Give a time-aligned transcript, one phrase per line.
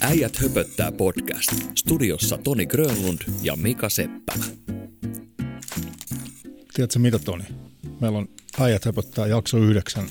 [0.00, 1.52] Äijät höpöttää podcast.
[1.74, 4.44] Studiossa Toni Grönlund ja Mika Seppälä.
[6.74, 7.44] Tiedätkö mitä Toni?
[8.00, 8.28] Meillä on
[8.60, 10.08] Äijät höpöttää jakso yhdeksän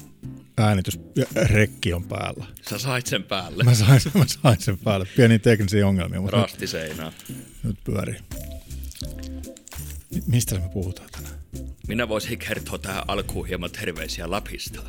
[0.58, 2.46] äänitys ja rekki on päällä.
[2.70, 3.64] Sä sait sen päälle.
[3.64, 5.08] Mä sain, mä sain sen päälle.
[5.16, 7.12] Pieni teknisiä ongelmia, mutta nyt, Rastiseinää.
[7.64, 8.20] nyt pyörii.
[10.16, 11.34] Mi- Mistä me puhutaan tänään?
[11.88, 14.80] Minä voisin kertoa tähän alkuun hieman terveisiä Lapista.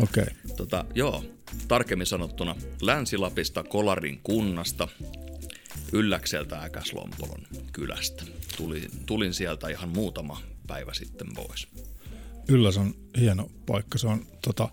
[0.00, 0.22] Okei.
[0.22, 0.56] Okay.
[0.56, 1.24] Tota, joo,
[1.68, 4.88] tarkemmin sanottuna Länsi-Lapista Kolarin kunnasta,
[5.92, 8.24] Ylläkseltä Äkäslompolon kylästä.
[8.56, 11.68] Tulin, tulin sieltä ihan muutama päivä sitten pois.
[12.48, 13.98] Ylläs on hieno paikka.
[13.98, 14.68] Se on tota,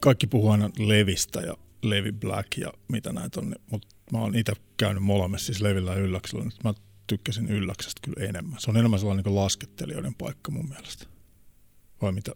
[0.00, 4.52] kaikki puhuu aina Levistä ja Levi Black ja mitä näitä on, mutta mä oon itse
[4.76, 6.44] käynyt molemmissa, siis Levillä ja Ylläksellä.
[6.44, 6.74] Nyt mä
[7.06, 8.60] tykkäsin Ylläksestä kyllä enemmän.
[8.60, 11.06] Se on enemmän sellainen niin laskettelijoiden paikka mun mielestä.
[12.02, 12.32] Vai mitä?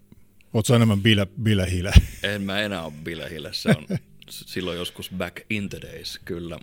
[0.54, 1.92] Ootko enemmän bile, bilehile?
[2.22, 3.98] En mä enää ole bilehille, se on
[4.30, 6.58] silloin joskus back in the days, kyllä.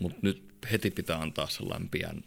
[0.00, 2.24] Mutta nyt heti pitää antaa sellainen pian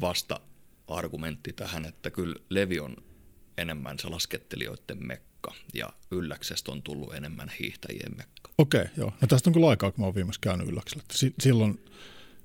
[0.00, 2.96] vasta-argumentti tähän, että kyllä Levi on
[3.58, 8.50] enemmän se laskettelijoiden mekka ja Ylläksestä on tullut enemmän hiihtäjien mekka.
[8.58, 9.12] Okei, okay, joo.
[9.20, 11.04] No tästä on kyllä aikaa, kun mä oon viimeksi käynyt Ylläksellä.
[11.12, 11.84] Si- silloin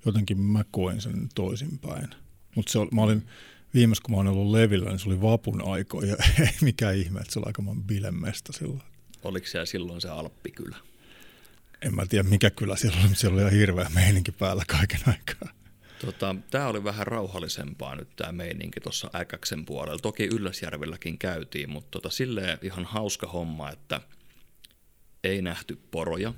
[0.06, 2.08] jotenkin mä koin sen toisinpäin.
[2.56, 3.28] Mutta mä olin
[3.74, 6.16] viimeksi, kun mä oon ollut Levillä, niin se oli vapun aikoja.
[6.40, 8.82] Ei mikään ihme, että se oli aika bilemesta silloin.
[9.24, 10.78] Oliko siellä silloin se Alppikylä?
[11.82, 15.00] En mä tiedä, mikä kyllä siellä oli, mutta siellä oli ihan hirveä meininki päällä kaiken
[15.08, 15.54] aikaa.
[16.02, 20.00] Tota, tämä oli vähän rauhallisempaa nyt tämä meininki tuossa Äkäksen puolella.
[20.00, 24.02] Toki Ylläsjärvelläkin käytiin, mutta tota, silleen ihan hauska homma, että
[25.24, 26.34] ei nähty poroja,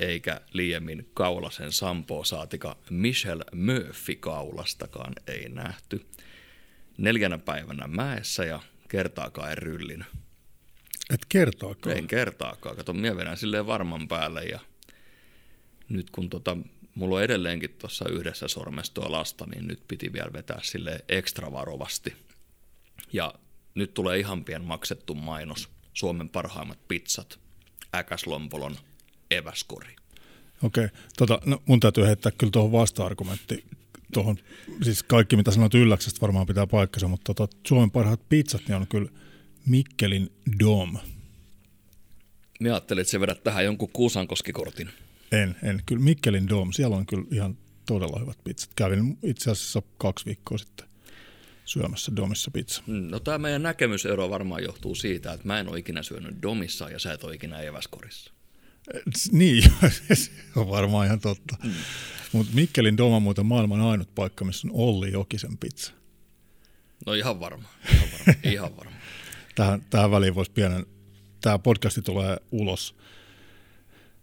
[0.00, 6.06] eikä liiemmin Kaulasen Sampoa saatika Michelle Murphy kaulastakaan ei nähty.
[6.98, 10.04] Neljänä päivänä mäessä ja kertaakaan en.
[11.10, 11.96] Et kertaakaan.
[11.96, 12.76] En kertaakaan.
[12.76, 14.60] Kato, minä vedän silleen varman päälle ja
[15.88, 16.56] nyt kun tota,
[16.94, 21.52] mulla on edelleenkin tuossa yhdessä sormessa tuo lasta, niin nyt piti vielä vetää sille ekstra
[21.52, 22.16] varovasti.
[23.12, 23.34] Ja
[23.74, 25.68] nyt tulee ihan pian maksettu mainos.
[25.94, 27.38] Suomen parhaimmat pizzat.
[27.94, 28.76] Äkäslompolon
[29.30, 29.99] eväskori.
[30.62, 30.98] Okei, okay.
[31.16, 33.64] tota, no mun täytyy heittää kyllä tuohon vasta-argumentti.
[34.12, 34.36] Tuohon,
[34.82, 38.86] siis kaikki mitä sanoit Ylläksestä varmaan pitää paikkansa, mutta tota, Suomen parhaat pizzat niin on
[38.86, 39.10] kyllä
[39.66, 40.98] Mikkelin Dom.
[42.60, 44.90] Minä ajattelin, että se vedät tähän jonkun Kuusankoskikortin.
[45.32, 45.82] En, en.
[45.86, 48.70] Kyllä Mikkelin Dom, siellä on kyllä ihan todella hyvät pizzat.
[48.76, 50.86] Kävin itse asiassa kaksi viikkoa sitten
[51.64, 52.82] syömässä Domissa pizza.
[52.86, 56.98] No tämä meidän näkemysero varmaan johtuu siitä, että mä en ole ikinä syönyt Domissa ja
[56.98, 58.32] sä et ole ikinä eväskorissa.
[59.32, 59.72] Niin,
[60.12, 61.56] se on varmaan ihan totta.
[61.64, 61.70] Mm.
[62.32, 65.92] Mutta Mikkelin Dom on muuten maailman ainut paikka, missä on Olli Jokisen pizza.
[67.06, 68.96] No ihan varma, ihan varma, ihan varma.
[69.54, 70.86] tähän, tähän väliin voisi pienen,
[71.40, 72.96] tämä podcasti tulee ulos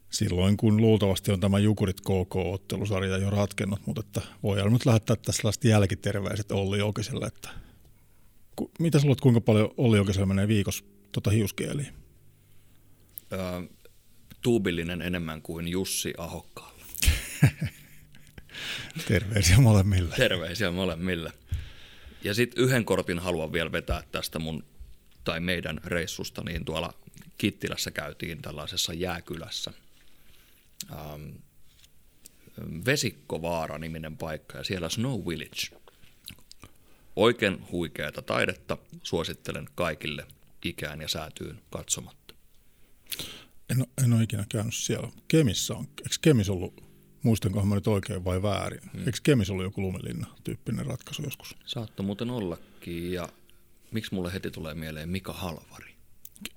[0.10, 5.38] silloin, kun luultavasti on tämä Jukurit KK-ottelusarja jo ratkennut, mutta että voidaan nyt lähettää tässä
[5.40, 7.50] sellaiset jälkiterveiset Olli Jokiselle, että
[8.56, 11.94] ku, mitä sä luulet, kuinka paljon Olli Jokiselle menee viikossa tota hiuskieliin?
[13.34, 13.40] Öö,
[14.48, 16.84] tuubillinen enemmän kuin Jussi Ahokkaalla.
[19.08, 20.16] Terveisiä molemmille.
[20.16, 21.34] Terveisiä molemmille.
[22.24, 24.64] Ja sitten yhden kortin haluan vielä vetää tästä mun
[25.24, 26.94] tai meidän reissusta, niin tuolla
[27.38, 29.74] Kittilässä käytiin tällaisessa jääkylässä.
[30.92, 31.30] Ähm,
[32.86, 35.82] Vesikkovaara-niminen paikka ja siellä Snow Village.
[37.16, 40.28] Oikein huikeata taidetta, suosittelen kaikille
[40.66, 42.27] ikään ja säätyyn katsomatta.
[43.70, 45.10] En, en ole ikinä käynyt siellä.
[45.28, 46.84] Kemissä on, eikö Kemis ollut,
[47.24, 49.06] muistankohan mä nyt oikein vai väärin, hmm.
[49.06, 51.56] eikö Kemis ollut joku lumilinna tyyppinen ratkaisu joskus?
[51.66, 53.30] Saatto muuten ollakin ja
[53.92, 55.96] miksi mulle heti tulee mieleen Mika Halvari?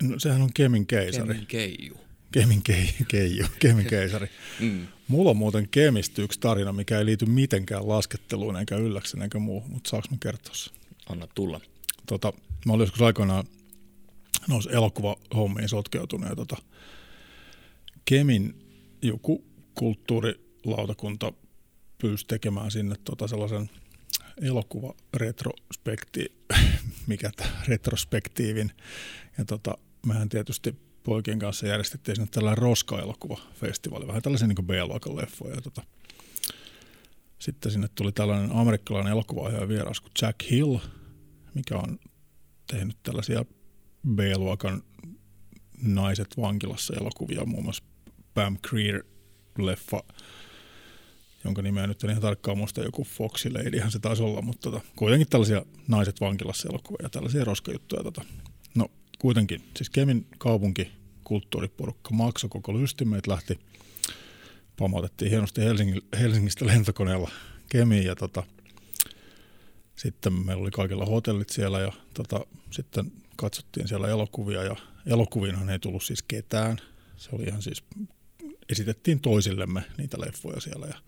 [0.02, 1.28] No, sehän on Kemin keisari.
[1.28, 2.00] Kemin keiju.
[2.32, 4.30] Kemin kei, keiju, Kemin keisari.
[4.60, 4.86] mm.
[5.08, 9.64] Mulla on muuten Kemistä yksi tarina, mikä ei liity mitenkään lasketteluun eikä ylläksen eikä muu,
[9.68, 10.74] mutta saaks mä kertoa sen?
[11.08, 11.60] Anna tulla.
[12.06, 12.32] Tota,
[12.66, 13.44] mä olin joskus aikoinaan
[14.48, 16.56] nousi elokuvahommiin sotkeutunut ja tota,
[18.10, 18.54] Kemin
[19.02, 19.44] joku
[19.74, 21.32] kulttuurilautakunta
[21.98, 23.70] pyysi tekemään sinne tota sellaisen
[24.40, 26.32] elokuva retrospekti,
[27.06, 28.72] mikä tämä retrospektiivin.
[29.38, 35.54] Ja tota, mehän tietysti poikien kanssa järjestettiin sinne tällainen roska-elokuvafestivaali, vähän tällaisen niin B-luokan leffoja.
[35.54, 35.82] Ja tota,
[37.38, 40.78] sitten sinne tuli tällainen amerikkalainen elokuvaohjaaja vieras kuin Jack Hill,
[41.54, 41.98] mikä on
[42.66, 43.44] tehnyt tällaisia
[44.14, 44.82] B-luokan
[45.82, 47.89] naiset vankilassa elokuvia, muun muassa
[48.34, 50.14] Pam Creer-leffa,
[51.44, 54.84] jonka nimeä nyt en ihan tarkkaan muista, joku Foxy Ladyhan se taisi olla, mutta tota,
[54.96, 58.02] kuitenkin tällaisia naiset vankilassa elokuvia ja tällaisia roskajuttuja.
[58.02, 58.24] Tota.
[58.74, 58.88] No
[59.18, 60.92] kuitenkin, siis Kemin kaupunki
[61.24, 63.08] kulttuuriporukka maksoi koko lystin.
[63.08, 63.58] Meitä lähti,
[64.76, 67.30] pamautettiin hienosti Helsingin, Helsingistä lentokoneella
[67.68, 68.42] Kemiin ja tota,
[69.96, 74.76] sitten meillä oli kaikilla hotellit siellä ja tota, sitten katsottiin siellä elokuvia ja
[75.06, 76.76] elokuviinhan ei tullut siis ketään.
[77.16, 77.84] Se oli ihan siis,
[78.72, 80.98] esitettiin toisillemme niitä leffoja siellä ja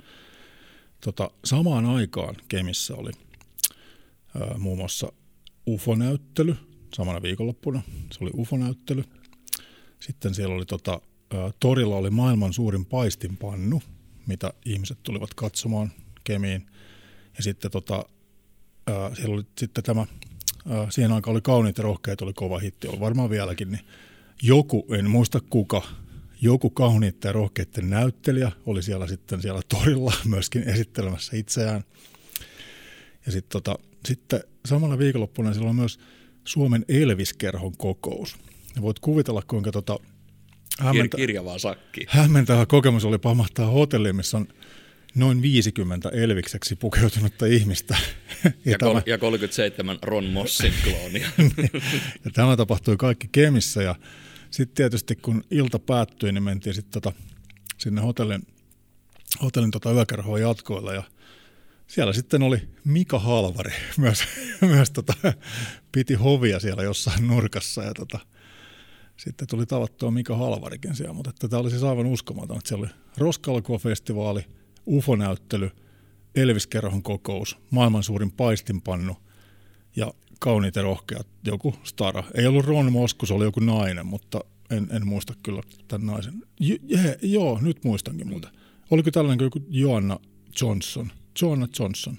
[1.05, 3.11] tota, samaan aikaan Kemissä oli
[4.41, 5.13] ää, muun muassa
[5.69, 6.57] UFO-näyttely
[6.95, 7.83] samana viikonloppuna.
[8.13, 9.05] Se oli UFO-näyttely.
[10.01, 11.01] Sitten siellä oli tota,
[11.35, 13.83] ää, torilla oli maailman suurin paistinpannu,
[14.27, 15.93] mitä ihmiset tulivat katsomaan
[16.25, 16.67] Kemiin.
[17.37, 18.05] Ja sitten tota,
[18.87, 20.07] ää, siellä oli sitten tämä,
[20.91, 23.85] siihen aikaan oli kauniit ja rohkeat, oli kova hitti, oli varmaan vieläkin, niin
[24.43, 25.83] joku, en muista kuka,
[26.43, 31.85] joku kauniitten ja rohkeiden näyttelijä oli siellä sitten siellä torilla myöskin esittelemässä itseään.
[33.27, 33.79] Ja sitten, tota,
[34.09, 35.99] sitten samalla viikonloppuna siellä on myös
[36.45, 38.37] Suomen Elviskerhon kokous.
[38.77, 39.99] Ja voit kuvitella, kuinka tota,
[40.79, 42.07] hämmentä, Kirjavaa sakki.
[42.09, 44.49] hämmentävä kokemus oli pamahtaa hotelliin, missä on
[45.15, 47.97] noin 50 Elvikseksi pukeutunutta ihmistä.
[48.45, 51.29] Ja, ja, tämä, kol- ja 37 Ron Mossin kloonia.
[52.25, 53.95] ja tämä tapahtui kaikki Kemissä ja
[54.53, 57.13] sitten tietysti kun ilta päättyi, niin mentiin sitten tota,
[57.79, 58.47] sinne hotellin,
[59.43, 61.03] hotellin tota yökerhoon jatkoilla ja
[61.87, 64.25] siellä sitten oli Mika Halvari, myös,
[64.61, 65.15] myös tota,
[65.93, 68.19] piti hovia siellä jossain nurkassa ja tota,
[69.17, 72.95] sitten tuli tavattua Mika Halvarikin siellä, mutta tämä oli siis aivan uskomaton, että siellä oli
[73.19, 74.45] Roskalkua-festivaali,
[74.87, 75.71] UFO-näyttely,
[76.35, 79.17] Elvis-kerhon kokous, maailman suurin paistinpannu
[79.97, 82.25] ja kauniit ja rohkeat, joku stara.
[82.35, 84.41] Ei ollut Ron Moskus, oli joku nainen, mutta
[84.71, 86.35] en, en muista kyllä tämän naisen.
[86.61, 88.51] J- je, joo, nyt muistankin muuten.
[88.91, 90.19] Oliko tällainen joku Joanna
[90.61, 91.13] Johnson?
[91.43, 92.19] Joanna Johnson.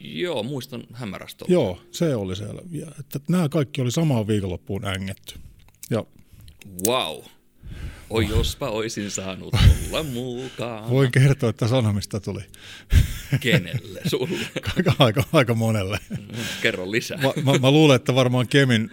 [0.00, 1.44] Joo, muistan hämärästä.
[1.48, 2.92] Joo, se oli siellä vielä.
[3.00, 5.34] Että nämä kaikki oli samaan viikonloppuun ängetty.
[5.90, 6.04] Ja
[6.88, 7.24] Wow.
[8.10, 10.90] Oi jospa olisin saanut olla mukaan.
[10.90, 12.40] Voin kertoa, että sanomista tuli.
[13.40, 14.00] Kenelle?
[14.06, 14.38] Sulle?
[14.76, 15.98] aika, aika, aika monelle.
[16.62, 17.18] Kerro lisää.
[17.18, 18.90] Mä, mä, mä luulen, että varmaan Kemin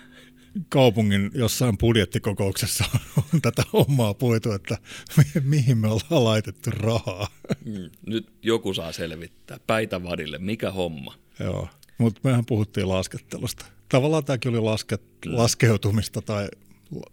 [0.69, 2.85] kaupungin jossain budjettikokouksessa
[3.33, 4.77] on tätä hommaa puitu, että
[5.17, 7.27] mi- mihin me ollaan laitettu rahaa.
[7.65, 9.57] Mm, nyt joku saa selvittää.
[9.67, 11.15] Päitä vadille, mikä homma?
[11.39, 11.67] Joo,
[11.97, 13.65] mutta mehän puhuttiin laskettelusta.
[13.89, 16.47] Tavallaan tämäkin oli lasket, laskeutumista tai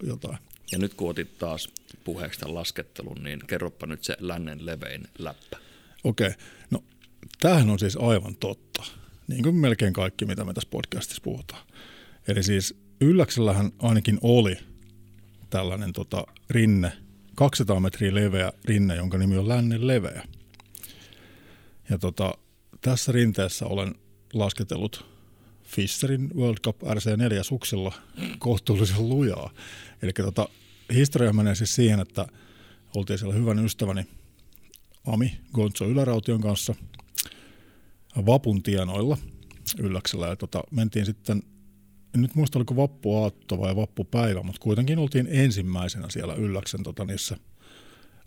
[0.02, 0.38] jotain.
[0.72, 1.68] Ja nyt kun otit taas
[2.04, 5.58] puheeksi tämän laskettelun, niin kerropa nyt se lännen levein läppä.
[6.04, 6.30] Okei,
[6.70, 6.84] no
[7.40, 8.82] tämähän on siis aivan totta.
[9.28, 11.66] Niin kuin melkein kaikki, mitä me tässä podcastissa puhutaan.
[12.28, 14.56] Eli siis Ylläksellähän ainakin oli
[15.50, 16.92] tällainen tota, rinne,
[17.34, 20.24] 200 metriä leveä rinne, jonka nimi on lännen leveä.
[21.90, 22.34] Ja tota,
[22.80, 23.94] tässä rinteessä olen
[24.32, 25.06] lasketellut
[25.64, 27.92] Fisherin World Cup RC4 suksilla
[28.38, 29.50] kohtuullisen lujaa.
[30.02, 30.48] Eli tota,
[30.94, 32.26] historia menee siis siihen, että
[32.96, 34.06] oltiin siellä hyvän ystäväni
[35.06, 36.74] Ami Gonzo Yläraution kanssa
[38.26, 39.18] Vapun tienoilla
[39.78, 41.42] Ylläksellä ja tota, mentiin sitten
[42.14, 47.36] en nyt muista oliko vappuaatto vai vappupäivä, mutta kuitenkin oltiin ensimmäisenä siellä Ylläksen tota, niissä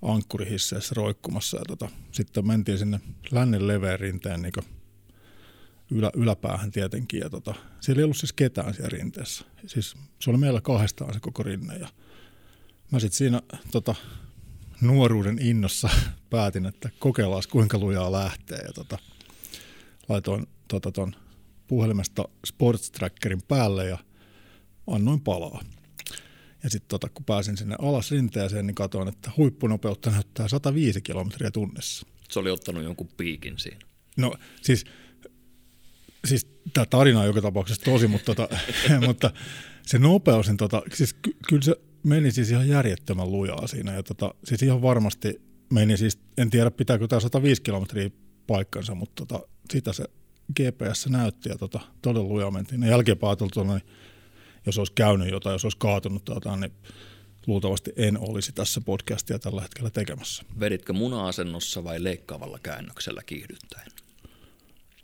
[0.02, 1.58] ankkurihisseissä roikkumassa.
[1.58, 3.00] Ja tota, sitten mentiin sinne
[3.32, 4.54] lännen leveän rinteen niin
[5.92, 7.20] ylä, yläpäähän tietenkin.
[7.20, 9.46] Ja tota, siellä ei ollut siis ketään siellä rinteessä.
[9.68, 11.78] Siis se oli meillä kahdestaan se koko rinne.
[11.78, 11.88] Ja
[12.92, 13.42] mä sitten siinä
[13.72, 13.96] tota,
[14.82, 15.90] nuoruuden innossa
[16.30, 18.60] päätin, että kokeillaan kuinka lujaa lähtee.
[18.66, 18.98] Ja tota,
[20.10, 21.16] laitoin tota, ton
[21.68, 23.98] puhelimesta Sports Trackerin päälle ja
[24.88, 25.62] annoin palaa.
[26.64, 31.52] Ja sitten tota, kun pääsin sinne alas rinteeseen, niin katsoin, että huippunopeutta näyttää 105 kilometriä
[31.52, 32.08] tunnissa.
[32.30, 33.80] Se oli ottanut jonkun piikin siinä.
[34.18, 34.86] No siis,
[36.26, 38.58] siis tämä tarina on joka tapauksessa tosi, mutta, tota,
[39.08, 39.32] mutta
[39.86, 43.94] se nopeus, niin tota, siis ky- kyllä se meni siis ihan järjettömän lujaa siinä.
[43.94, 45.42] Ja tota, siis ihan varmasti
[45.74, 48.10] meni siis, en tiedä pitääkö tämä 105 kilometriä
[48.48, 50.06] paikkansa, mutta tota, sitä se
[50.56, 52.84] GPS näytti ja tota, todella lujaa mentiin.
[52.84, 53.82] Jälkeenpäin niin
[54.66, 56.72] jos olisi käynyt jotain, jos olisi kaatunut tai jotain, niin
[57.48, 60.44] luultavasti en olisi tässä podcastia tällä hetkellä tekemässä.
[60.60, 63.92] Veditkö muna-asennossa vai leikkaavalla käännöksellä kiihdyttäen?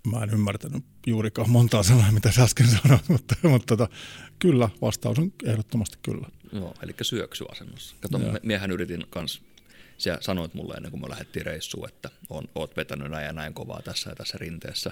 [0.07, 3.95] Mä en ymmärtänyt juurikaan montaa sanaa, mitä sä äsken sanoit, mutta, mutta tota,
[4.39, 6.27] kyllä, vastaus on ehdottomasti kyllä.
[6.51, 7.95] No, eli syöksyasennossa.
[8.01, 8.37] Kato, Joo.
[8.43, 9.41] miehän yritin kanssa
[9.97, 13.53] sä sanoit mulle ennen kuin me lähdettiin reissuun, että on, oot vetänyt näin ja näin
[13.53, 14.91] kovaa tässä ja tässä rinteessä.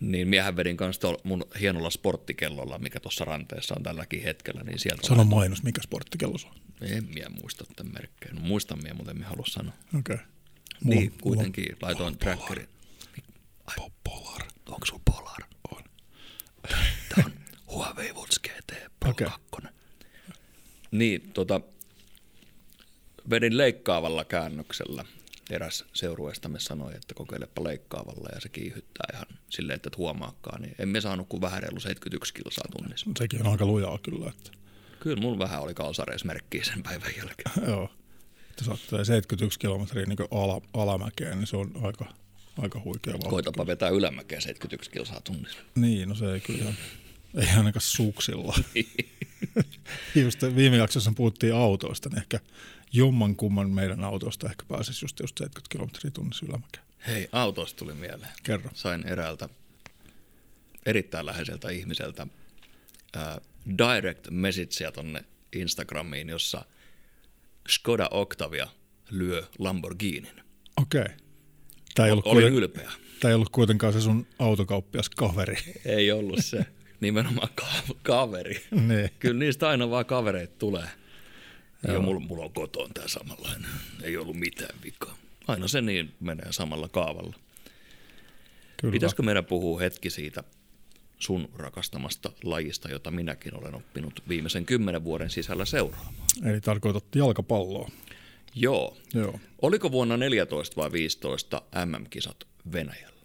[0.00, 4.62] Niin miehän vedin kanssa mun hienolla sporttikellolla, mikä tuossa ranteessa on tälläkin hetkellä.
[4.62, 5.36] Niin sieltä Sano laitoin...
[5.36, 6.54] mainos, mikä sporttikello se on.
[6.80, 8.34] En minä muista tämän merkkejä.
[8.34, 9.72] No, muistan minä, mutta en halua sanoa.
[9.98, 10.14] Okei.
[10.14, 10.26] Okay.
[10.84, 12.68] Niin, kuitenkin mulla, laitoin mulla trackerin.
[13.76, 13.90] Polar.
[14.04, 14.42] Polar.
[14.66, 15.42] Onko sulla Polar?
[15.70, 15.84] On.
[17.08, 17.32] Tämä on
[17.66, 19.26] Huawei Watch GT Pro okay.
[19.50, 19.77] 2.
[20.90, 21.60] Niin, tota,
[23.30, 25.04] vedin leikkaavalla käännöksellä.
[25.50, 30.62] Eräs seurueestamme sanoi, että kokeilepa leikkaavalla ja se kiihyttää ihan silleen, että et huomaakaan.
[30.62, 33.10] Niin emme saanut kuin vähän reilu 71 kilsaa tunnissa.
[33.18, 34.28] Sekin on aika lujaa kyllä.
[34.30, 34.50] Että.
[35.00, 37.50] Kyllä mulla vähän oli kalsareismerkkiä sen päivän jälkeen.
[37.70, 37.90] Joo.
[38.50, 42.14] Että saattaa 71 kilometriä niin ala, alamäkeen, niin se on aika,
[42.58, 43.28] aika huikea vauhti.
[43.28, 45.58] Koitapa vetää ylämäkeen 71 kilsaa tunnissa.
[45.74, 46.72] Niin, no se ei kyllä
[47.34, 48.54] ei ainakaan suksilla.
[50.14, 52.40] just viime jaksossa puhuttiin autoista, niin ehkä
[52.92, 56.84] jomman kumman meidän autosta ehkä pääsisi just, just 70 kilometriä tunnissa ylämäkeen.
[57.06, 58.30] Hei, autosta tuli mieleen.
[58.42, 58.70] Kerro.
[58.74, 59.48] Sain eräältä
[60.86, 62.26] erittäin läheiseltä ihmiseltä
[63.16, 63.40] ää,
[63.78, 66.64] direct messagea tonne Instagramiin, jossa
[67.68, 68.68] Skoda Octavia
[69.10, 70.42] lyö Lamborghinin.
[70.76, 71.00] Okei.
[71.00, 71.14] Okay.
[71.94, 72.92] Tämä ei, ollut Olin kuiten, ylpeä.
[73.20, 75.56] tämä ei ollut kuitenkaan se sun autokauppias kaveri.
[75.84, 76.66] Ei ollut se.
[77.00, 78.64] Nimenomaan ka- kaveri.
[78.70, 79.10] niin.
[79.18, 80.88] Kyllä niistä aina vaan kavereita tulee.
[81.88, 83.70] Ja mulla, mulla on kotoon tämä samanlainen.
[84.02, 85.16] Ei ollut mitään vikaa.
[85.48, 87.36] Aina se niin menee samalla kaavalla.
[88.80, 88.92] Kyllä.
[88.92, 90.44] Pitäisikö meidän puhua hetki siitä
[91.18, 96.14] sun rakastamasta lajista, jota minäkin olen oppinut viimeisen kymmenen vuoden sisällä seuraamaan?
[96.44, 97.90] Eli tarkoitat jalkapalloa.
[98.54, 98.96] Joo.
[99.14, 99.40] Joo.
[99.62, 102.36] Oliko vuonna 14 vai 15 MM-kisat
[102.72, 103.17] Venäjällä?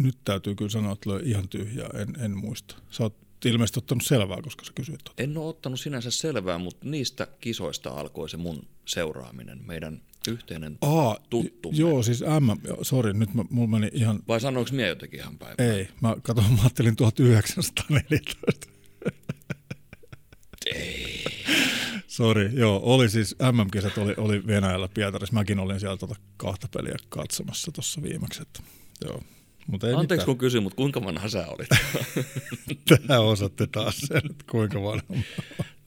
[0.00, 2.76] Nyt täytyy kyllä sanoa, että löi ihan tyhjää, en, en muista.
[2.90, 5.22] Sä oot ilmeisesti ottanut selvää, koska sä kysyit tota.
[5.22, 9.60] En ole ottanut sinänsä selvää, mutta niistä kisoista alkoi se mun seuraaminen.
[9.66, 11.70] Meidän yhteinen Aa, tuttu.
[11.74, 15.54] Joo, siis M, sori, nyt mä, mulla meni ihan, Vai sanoinko minä jotenkin ihan päivä?
[15.74, 18.66] ei, mä katson, mä ajattelin 1914.
[20.66, 21.24] Ei.
[22.06, 25.34] Sori, joo, oli siis MM-kisat oli, oli Venäjällä Pietarissa.
[25.34, 28.42] Mäkin olin siellä tota kahta peliä katsomassa tuossa viimeksi.
[28.42, 28.62] Että,
[29.04, 29.22] joo.
[29.70, 30.26] Mutta ei Anteeksi mitään.
[30.26, 31.68] kun kysyin, mutta kuinka vanha sä olit?
[33.06, 35.02] Tähän osatte taas sen, että kuinka vanha.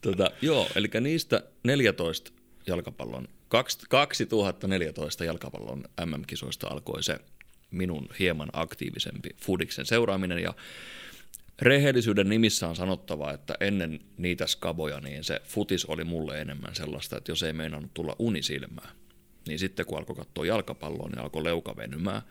[0.02, 2.32] tota, joo, eli niistä 14
[2.68, 7.20] jalkapallon, kaks- 2014 jalkapallon MM-kisoista alkoi se
[7.72, 10.54] minun hieman aktiivisempi Fudiksen seuraaminen ja
[11.62, 17.18] rehellisyyden nimissä on sanottava, että ennen niitä skaboja niin se futis oli mulle enemmän sellaista,
[17.18, 18.90] että jos ei meinannut tulla unisilmää,
[19.48, 22.22] niin sitten kun alkoi katsoa jalkapalloa, niin alkoi leuka venymään.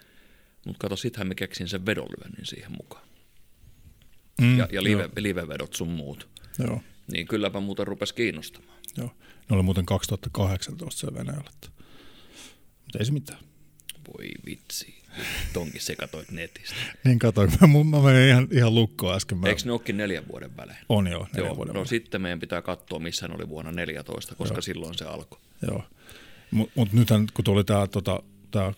[0.66, 3.04] Mutta kato, sittenhän me keksin sen vedonlyönnin siihen mukaan.
[4.40, 6.28] Mm, Ja, ja live, livevedot sun muut.
[6.58, 6.80] joo,
[7.12, 8.78] Niin kylläpä muuten rupesi kiinnostamaan.
[8.96, 9.10] joo.
[9.50, 11.50] Ne oli muuten 2018 siellä Venäjällä.
[12.82, 13.38] Mutta ei se mitään.
[14.08, 14.94] Voi vitsi,
[15.52, 16.74] tonkin se katoit netistä.
[17.04, 17.66] Niin katoin, mä,
[17.98, 19.38] mä menin ihan, ihan lukkoon äsken.
[19.38, 20.78] Mä, Eikö ne olekin neljän vuoden välein?
[20.88, 21.88] on joo, neljän Joo, vuoden no välein.
[21.88, 24.62] sitten meidän pitää katsoa, missä ne oli vuonna 14, koska Joo.
[24.62, 25.40] silloin se alkoi.
[25.66, 25.84] Joo.
[26.50, 28.72] Mutta mut nythän, kun tuli tämä tota, tää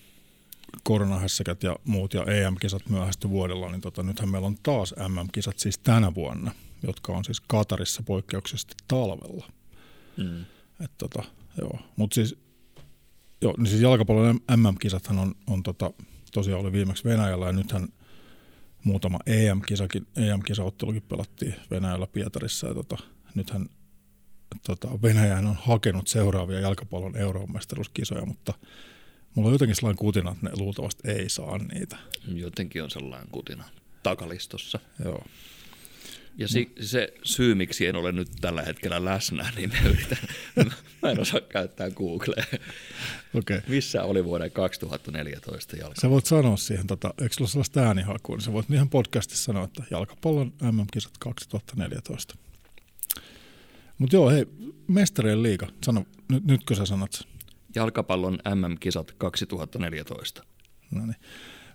[0.83, 5.78] koronahässäkät ja muut ja EM-kisat myöhästy vuodella, niin tota, nythän meillä on taas MM-kisat siis
[5.78, 6.52] tänä vuonna,
[6.83, 9.49] jotka on siis Katarissa poikkeuksellisesti talvella.
[10.16, 10.45] Mm.
[10.85, 11.23] Et tota,
[11.61, 11.78] joo.
[11.97, 12.38] Mut siis,
[13.43, 15.93] joo, niin siis jalkapallon MM-kisathan on, on tota,
[16.33, 17.88] tosiaan oli viimeksi Venäjällä ja nythän
[18.85, 22.97] muutama EM-kisakin, EM-kisaottelukin pelattiin Venäjällä Pietarissa ja tota,
[23.35, 23.69] nythän
[24.66, 28.54] tota, Venäjähän on hakenut seuraavia jalkapallon euromestaruuskisoja, mutta
[29.35, 31.97] mulla on jotenkin sellainen kutina, että ne luultavasti ei saa niitä.
[32.35, 33.64] Jotenkin on sellainen kutina
[34.03, 34.79] takalistossa.
[35.05, 35.25] Joo.
[36.38, 40.19] Ja si- se syy, miksi en ole nyt tällä hetkellä läsnä, niin mä yritän,
[41.03, 42.45] mä en osaa käyttää Googlea.
[43.35, 43.57] Okei.
[43.57, 43.61] Okay.
[43.69, 46.00] Missä oli vuoden 2014 jalka?
[46.00, 49.64] Sä voit sanoa siihen, tota, eikö sulla sellaista äänihakua, niin sä voit ihan podcastissa sanoa,
[49.64, 52.35] että jalkapallon MM-kisat 2014.
[53.99, 54.47] Mutta joo, hei,
[54.88, 57.34] mestarien liiga, sano, nyt, nytkö sä sanot sen?
[57.75, 60.43] Jalkapallon MM-kisat 2014.
[60.90, 61.16] No niin.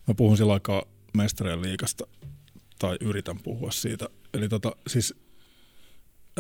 [0.08, 2.08] Mä puhun sillä aikaa mestarien liigasta,
[2.80, 4.10] tai yritän puhua siitä.
[4.34, 5.16] Eli tota, siis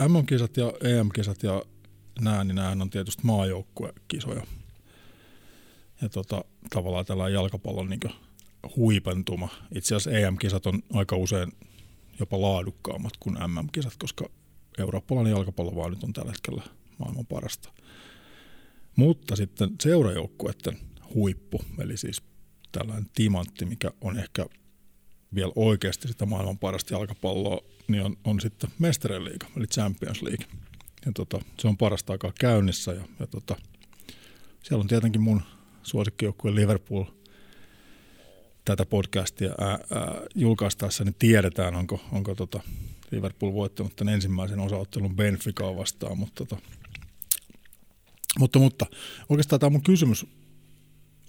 [0.07, 1.63] MM-kisat ja EM-kisat ja
[2.21, 4.43] nämä, niin nämähän on tietysti maajoukkuekisoja.
[6.01, 8.13] Ja tota, tavallaan tällainen jalkapallon niin
[8.75, 9.49] huipentuma.
[9.75, 11.51] Itse asiassa EM-kisat on aika usein
[12.19, 14.29] jopa laadukkaammat kuin MM-kisat, koska
[14.77, 16.63] eurooppalainen jalkapallo vaan nyt on tällä hetkellä
[16.97, 17.69] maailman parasta.
[18.99, 20.77] Mutta sitten seurajoukkueiden
[21.13, 22.21] huippu, eli siis
[22.71, 24.45] tällainen timantti, mikä on ehkä
[25.35, 30.45] vielä oikeasti sitä maailman parasta jalkapalloa, niin on, on sitten mestarien liiga, eli Champions League.
[31.05, 33.55] Ja tota, se on parasta aikaa käynnissä ja, ja tota,
[34.63, 35.41] siellä on tietenkin mun
[35.83, 37.05] suosikkijoukkue Liverpool
[38.65, 42.59] tätä podcastia ää, ää, julkaistaessa, niin tiedetään, onko, onko tota
[43.11, 46.61] Liverpool voittanut tämän ensimmäisen osaottelun Benficaa vastaan, mutta, tota,
[48.39, 48.85] mutta, mutta
[49.29, 50.25] oikeastaan tämä mun kysymys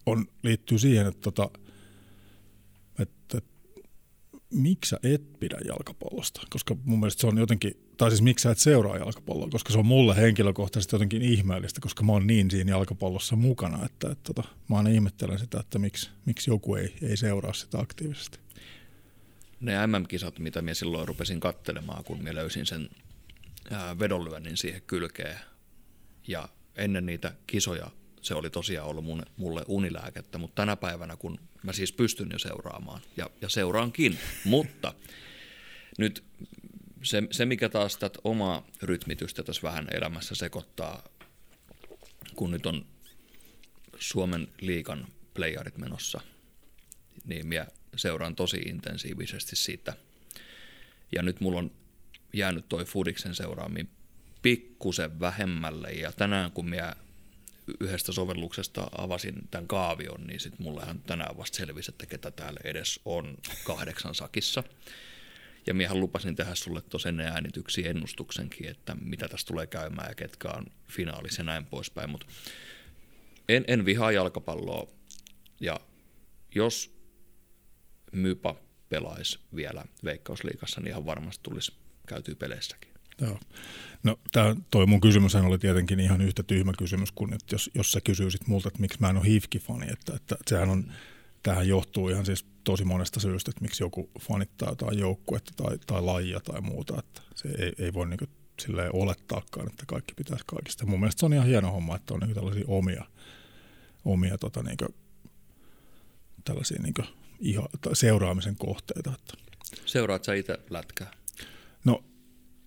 [0.06, 1.50] on, liittyy siihen, että, tota,
[2.98, 3.40] että,
[4.54, 6.42] miksi sä et pidä jalkapallosta?
[6.50, 9.78] Koska mun mielestä se on jotenkin, tai siis miksi sä et seuraa jalkapalloa, koska se
[9.78, 14.42] on mulle henkilökohtaisesti jotenkin ihmeellistä, koska mä oon niin siinä jalkapallossa mukana, että, että, että
[14.68, 18.38] mä aina ihmettelen sitä, että miksi, miksi joku ei, ei seuraa sitä aktiivisesti.
[19.60, 22.90] Ne MM-kisat, mitä minä silloin rupesin kattelemaan, kun minä löysin sen
[23.98, 25.38] vedonlyönnin siihen kylkeen
[26.28, 31.40] ja ennen niitä kisoja se oli tosiaan ollut mun, mulle unilääkettä, mutta tänä päivänä, kun
[31.62, 34.94] mä siis pystyn jo seuraamaan, ja, ja seuraankin, mutta
[35.98, 36.24] nyt
[37.02, 41.08] se, se, mikä taas tätä omaa rytmitystä tässä vähän elämässä sekoittaa,
[42.34, 42.86] kun nyt on
[43.98, 46.20] Suomen liikan playerit menossa,
[47.24, 49.94] niin minä seuraan tosi intensiivisesti siitä.
[51.16, 51.70] Ja nyt mulla on
[52.32, 53.88] jäänyt toi Fudiksen seuraaminen
[54.42, 56.96] pikkusen vähemmälle, ja tänään kun minä
[57.80, 63.00] yhdestä sovelluksesta avasin tämän kaavion, niin sitten mullehan tänään vasta selvisi, että ketä täällä edes
[63.04, 64.64] on kahdeksan sakissa.
[65.66, 70.14] Ja miehän lupasin tehdä sulle tuossa ennen äänityksiä ennustuksenkin, että mitä tässä tulee käymään ja
[70.14, 72.10] ketkä on finaalissa ja näin poispäin.
[72.10, 72.26] Mutta
[73.48, 74.86] en, en vihaa jalkapalloa
[75.60, 75.80] ja
[76.54, 77.00] jos
[78.12, 78.56] Mypa
[78.88, 81.72] pelaisi vielä Veikkausliikassa, niin ihan varmasti tulisi
[82.06, 82.89] käytyä peleissäkin.
[83.20, 83.38] Joo.
[84.02, 87.92] No tää, toi mun kysymys oli tietenkin ihan yhtä tyhmä kysymys kuin että jos, jos
[87.92, 90.92] sä kysyisit multa, että miksi mä en ole hifki-fani, että, että sehän on,
[91.42, 96.02] tähän johtuu ihan siis tosi monesta syystä, että miksi joku fanittaa jotain joukkuetta tai, tai
[96.02, 100.86] lajia tai muuta, että se ei, ei voi niin silleen olettaakaan, että kaikki pitäisi kaikista.
[100.86, 103.04] Mun mielestä se on ihan hieno homma, että on niin tällaisia omia,
[104.04, 104.94] omia tota niin kuin,
[106.44, 106.94] tällaisia niin
[107.40, 109.12] ihan, seuraamisen kohteita.
[109.86, 111.10] Seuraat sä itse lätkää?
[111.84, 112.04] No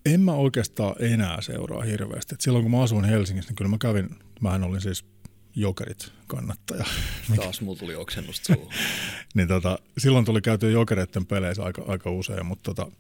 [0.06, 2.36] en mä oikeastaan enää seuraa hirveästi.
[2.36, 4.10] Et silloin kun mä asuin Helsingissä, niin kyllä mä kävin,
[4.42, 5.06] mähän olin siis
[5.56, 6.86] jokerit kannattaja.
[7.36, 8.74] Taas mulla tuli oksennusta suuhun.
[9.36, 12.92] niin tota, silloin tuli käyty jokereiden peleissä aika, aika usein, mutta tota,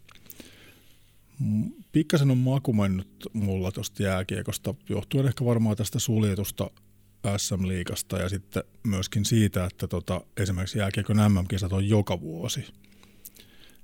[1.91, 6.69] pikkasen on maku mennyt mulla tuosta jääkiekosta, johtuen ehkä varmaan tästä suljetusta
[7.38, 12.66] SM-liigasta ja sitten myöskin siitä, että tota, esimerkiksi jääkiekon MM-kisat on joka vuosi.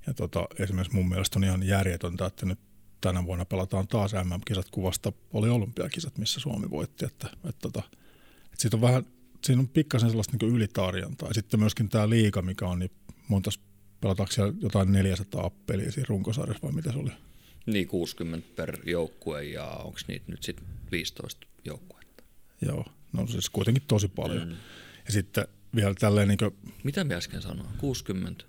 [0.08, 2.60] Ja tota, esimerkiksi mun mielestä on ihan järjetöntä, että nyt
[3.02, 7.80] tänä vuonna pelataan taas MM-kisat kuvasta, oli olympiakisat, missä Suomi voitti, että, että, että,
[8.46, 9.06] että siitä on vähän,
[9.44, 11.28] siinä on pikkasen sellaista niin ylitarjontaa.
[11.28, 12.92] Ja sitten myöskin tämä liika, mikä on, niin
[13.28, 13.52] monta,
[14.02, 17.12] pelataanko siellä jotain 400 peliä siinä runkosarjassa vai mitä se oli?
[17.66, 22.24] Niin, 60 per joukkue ja onko niitä nyt sitten 15 joukkuetta?
[22.62, 24.48] Joo, no siis kuitenkin tosi paljon.
[24.48, 24.56] Mm.
[25.06, 26.56] Ja sitten vielä tälleen niin kuin...
[26.84, 27.70] Mitä me äsken sanoin?
[27.78, 28.46] 60?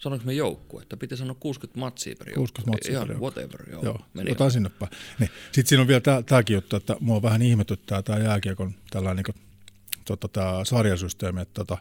[0.00, 2.42] Sanoinko me joukkue, että piti sanoa 60 matsia per joukkue?
[2.42, 3.82] 60 matsia Ihan per whatever, joo.
[3.84, 4.92] joo jotain sinne päin.
[5.18, 5.30] Niin.
[5.44, 9.44] Sitten siinä on vielä tämäkin juttu, että mua vähän ihmetyttää tämä jääkiekon tällainen niin
[10.04, 11.78] tota, tämä sarjasysteemi, että, tota,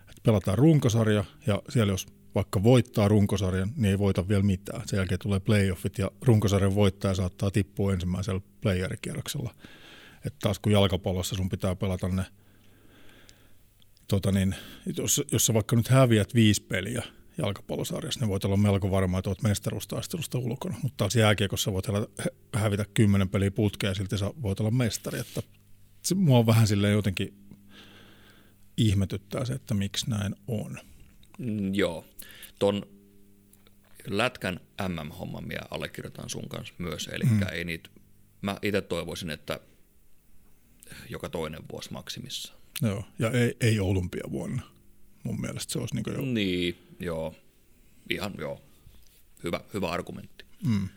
[0.00, 4.82] että pelataan runkosarja ja siellä jos vaikka voittaa runkosarjan, niin ei voita vielä mitään.
[4.88, 9.54] Sen jälkeen tulee playoffit ja runkosarjan voittaja saattaa tippua ensimmäisellä playerikierroksella.
[10.26, 12.24] Että taas kun jalkapallossa sun pitää pelata ne,
[14.08, 14.54] tota niin,
[14.96, 17.02] jos, jos sä vaikka nyt häviät viisi peliä,
[17.38, 20.76] jalkapallosarjassa, ne voit olla melko varma, että olet mestaruustaistelusta ulkona.
[20.82, 21.84] Mutta taas jääkiekossa voit
[22.54, 25.18] hävitä kymmenen peliä putkea ja silti sä voit olla mestari.
[25.18, 25.42] Että
[26.02, 27.34] se mua on vähän silleen jotenkin
[28.76, 30.78] ihmetyttää se, että miksi näin on.
[31.38, 32.04] Mm, joo.
[32.58, 32.86] Ton
[34.06, 37.42] lätkän MM-homman minä allekirjoitan sun kanssa myös, eli mm.
[37.52, 37.90] ei niitä,
[38.42, 39.60] mä itse toivoisin, että
[41.08, 42.52] joka toinen vuosi maksimissa.
[42.82, 44.62] Joo, ja ei, ei olympiavuonna.
[45.24, 46.20] Mun mielestä se olisi niin jo...
[46.20, 47.34] Niin, Joo,
[48.10, 48.60] ihan joo.
[49.44, 50.44] Hyvä, hyvä argumentti.
[50.66, 50.88] Mm.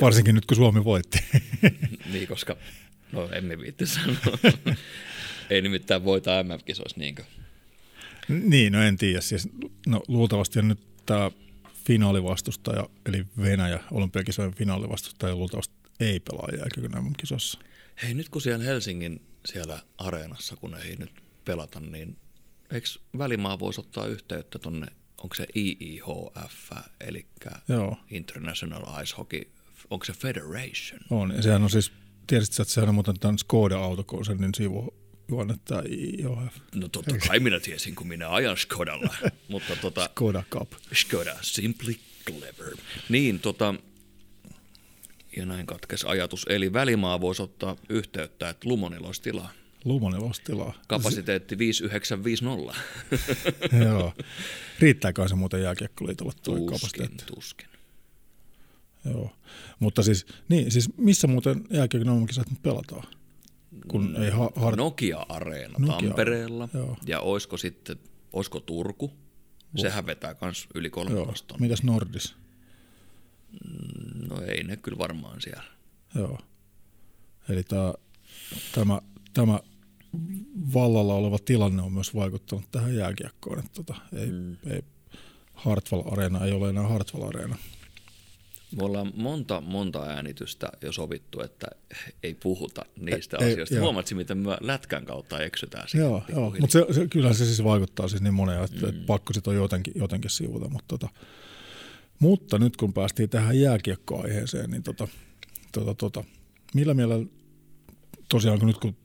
[0.00, 1.18] Varsinkin nyt, kun Suomi voitti.
[2.12, 2.56] niin, koska,
[3.12, 4.38] no emme viitti sanoa.
[5.50, 7.24] Ei nimittäin voita MM-kisoissa niinkö?
[8.28, 9.20] Niin, no en tiedä.
[9.20, 9.48] Siis,
[9.86, 11.30] no, luultavasti on nyt tämä
[11.84, 17.58] finaalivastustaja, eli Venäjä, olympiakisojen finaalivastustaja luultavasti ei pelaa jääkykö MM-kisossa.
[18.02, 21.10] Hei, nyt kun siellä Helsingin siellä areenassa, kun ei nyt
[21.44, 22.16] pelata, niin
[22.72, 22.86] eikö
[23.18, 24.86] Välimaa voisi ottaa yhteyttä tuonne,
[25.22, 27.26] onko se IIHF, eli
[27.68, 27.96] Joo.
[28.10, 29.42] International Ice Hockey,
[29.90, 31.00] onko se Federation?
[31.10, 31.92] On, ja sehän on siis,
[32.26, 34.94] tiedätkö, että sehän on muuten tämän Skoda autokonsernin sivu
[35.28, 36.56] juonnettaa IIHF.
[36.74, 39.14] No totta kai minä tiesin, kun minä ajan Skodalla.
[39.48, 40.72] mutta tota, Skoda Cup.
[40.94, 41.94] Skoda, simply
[42.26, 42.76] clever.
[43.08, 43.74] Niin, tota,
[45.36, 46.46] ja näin katkes ajatus.
[46.48, 49.50] Eli Välimaa voisi ottaa yhteyttä, että Lumonilla olisi tilaa.
[49.86, 50.74] Lumonelostilaa.
[50.88, 52.74] Kapasiteetti 5950.
[53.84, 54.12] Joo.
[54.78, 57.24] Riittääkö se muuten jääkiekkoliitolle tuo tuskin, kapasiteetti?
[57.34, 57.68] Tuskin.
[59.04, 59.30] Joo.
[59.78, 63.02] Mutta siis, niin, siis missä muuten jääkiekon nyt pelataan?
[63.88, 66.08] Kun no, ei ha- har- Nokia-areena Nokia.
[66.08, 66.68] Tampereella.
[66.74, 66.96] Joo.
[67.06, 67.96] Ja olisiko sitten,
[68.32, 69.12] olisiko Turku?
[69.76, 70.90] Sehän vetää kans yli.
[70.90, 71.60] 13 tonnia.
[71.68, 72.34] Mitäs Nordis?
[74.28, 75.64] No ei ne kyllä varmaan siellä.
[76.14, 76.38] Joo.
[77.48, 77.94] Eli tämä,
[79.32, 79.60] tämä
[80.74, 83.58] vallalla oleva tilanne on myös vaikuttanut tähän jääkiekkoon.
[83.58, 84.56] Että tota, ei, mm.
[84.66, 84.82] ei,
[85.54, 87.56] Hartwall Arena ei ole enää Hartwall Arena.
[88.76, 91.66] Me ollaan monta, monta äänitystä jo sovittu, että
[92.22, 93.74] ei puhuta niistä Ei, asioista.
[93.74, 93.84] joo.
[93.84, 96.54] Huomatsin, miten me lätkän kautta eksytään Joo, joo.
[96.60, 99.04] mutta se, se, kyllä se siis vaikuttaa siis niin moneen, että mm.
[99.06, 100.68] pakko sit on jotenkin, jotenkin sivuta.
[100.68, 101.08] Mutta, tota,
[102.18, 105.08] mutta nyt kun päästiin tähän jääkiekkoaiheeseen, niin tota,
[105.72, 106.24] tota, tota,
[106.74, 107.26] millä mielellä
[108.28, 108.96] tosiaan kun nyt kun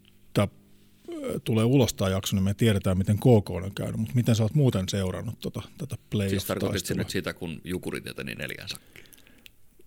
[1.44, 4.54] tulee ulos tämä jakso, niin me tiedetään, miten KK on käynyt, mutta miten sä oot
[4.54, 5.96] muuten seurannut tota, tätä
[6.30, 9.06] Siis tarkoitit nyt sitä, kun jukurit eteni neljän sakkiin.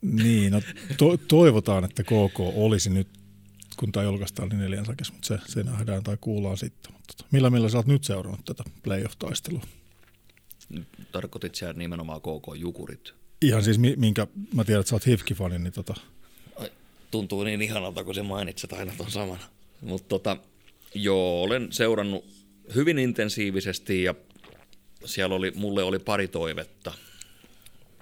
[0.02, 0.60] Niin, no
[0.98, 3.08] to, toivotaan, että KK olisi nyt,
[3.76, 6.92] kun tämä julkaistaan, niin neljän sakissa, mutta se, se nähdään tai kuullaan sitten.
[6.92, 9.62] Mutta tota, millä millä sä oot nyt seurannut tätä playoff-taistelua?
[11.12, 13.14] Tarkoitit siellä nimenomaan KK-jukurit.
[13.42, 15.94] Ihan siis, mi- minkä, mä tiedän, että sä oot Hifki-fani, niin tota,
[16.56, 16.70] Ai,
[17.10, 19.42] Tuntuu niin ihanalta, kun se mainitset aina ton samana.
[19.80, 20.36] Mutta tota,
[20.94, 22.24] joo, olen seurannut
[22.74, 24.14] hyvin intensiivisesti ja
[25.04, 26.92] siellä oli, mulle oli pari toivetta,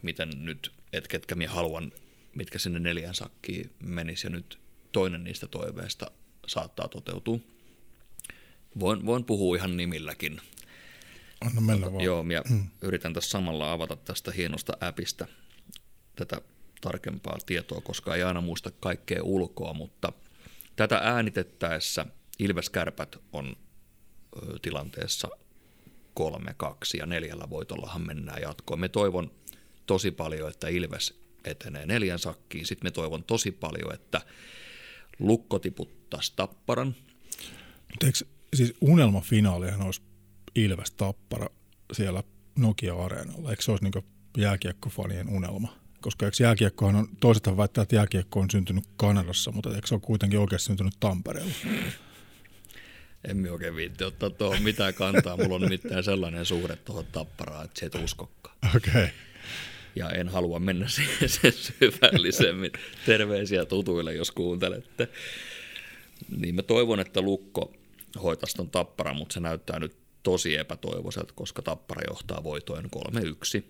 [0.02, 1.92] miten nyt, et ketkä minä haluan,
[2.34, 4.58] mitkä sinne neljän sakkiin menis ja nyt
[4.92, 6.10] toinen niistä toiveista
[6.46, 7.38] saattaa toteutua.
[8.80, 10.40] Voin, voin puhua ihan nimilläkin.
[11.40, 12.04] anna mennä vaan.
[12.04, 12.66] Joo, ja mm.
[12.82, 15.26] yritän tässä samalla avata tästä hienosta appista
[16.16, 16.40] tätä
[16.80, 20.12] tarkempaa tietoa, koska ei aina muista kaikkea ulkoa, mutta
[20.76, 22.06] tätä äänitettäessä
[22.44, 23.56] Ilves-kärpät on
[24.62, 25.28] tilanteessa
[26.20, 26.24] 3-2
[26.98, 28.80] ja neljällä voitollahan mennään jatkoon.
[28.80, 29.30] Me toivon
[29.86, 32.66] tosi paljon, että Ilves etenee neljän sakkiin.
[32.66, 34.20] Sitten me toivon tosi paljon, että
[35.18, 36.94] Lukko tiputtaisi Tapparan.
[37.90, 38.18] Mutta eikö,
[38.54, 40.02] siis unelmafinaalihan olisi
[40.54, 41.46] Ilves Tappara
[41.92, 42.22] siellä
[42.58, 43.50] Nokia-areenalla.
[43.50, 44.04] Eikö se olisi niin
[44.36, 45.76] jääkiekkofanien unelma?
[46.00, 50.02] Koska eikö jääkiekkohan on, toisethan väittää, että jääkiekko on syntynyt Kanadassa, mutta eikö se ole
[50.04, 51.52] kuitenkin oikeasti syntynyt Tampereella?
[53.28, 55.36] En minä oikein viitti ottaa tuohon mitään kantaa.
[55.36, 58.56] Mulla on nimittäin sellainen suhde tuohon tapparaan, että se et uskokkaan.
[58.76, 58.90] Okei.
[58.90, 59.08] Okay.
[59.96, 62.72] Ja en halua mennä siihen sen syvällisemmin.
[63.06, 65.08] Terveisiä tutuille, jos kuuntelette.
[66.36, 67.72] Niin mä toivon, että Lukko
[68.22, 73.64] hoitaisi ton tapparan, mutta se näyttää nyt tosi epätoivoiselta, koska tappara johtaa voitoin 3-1.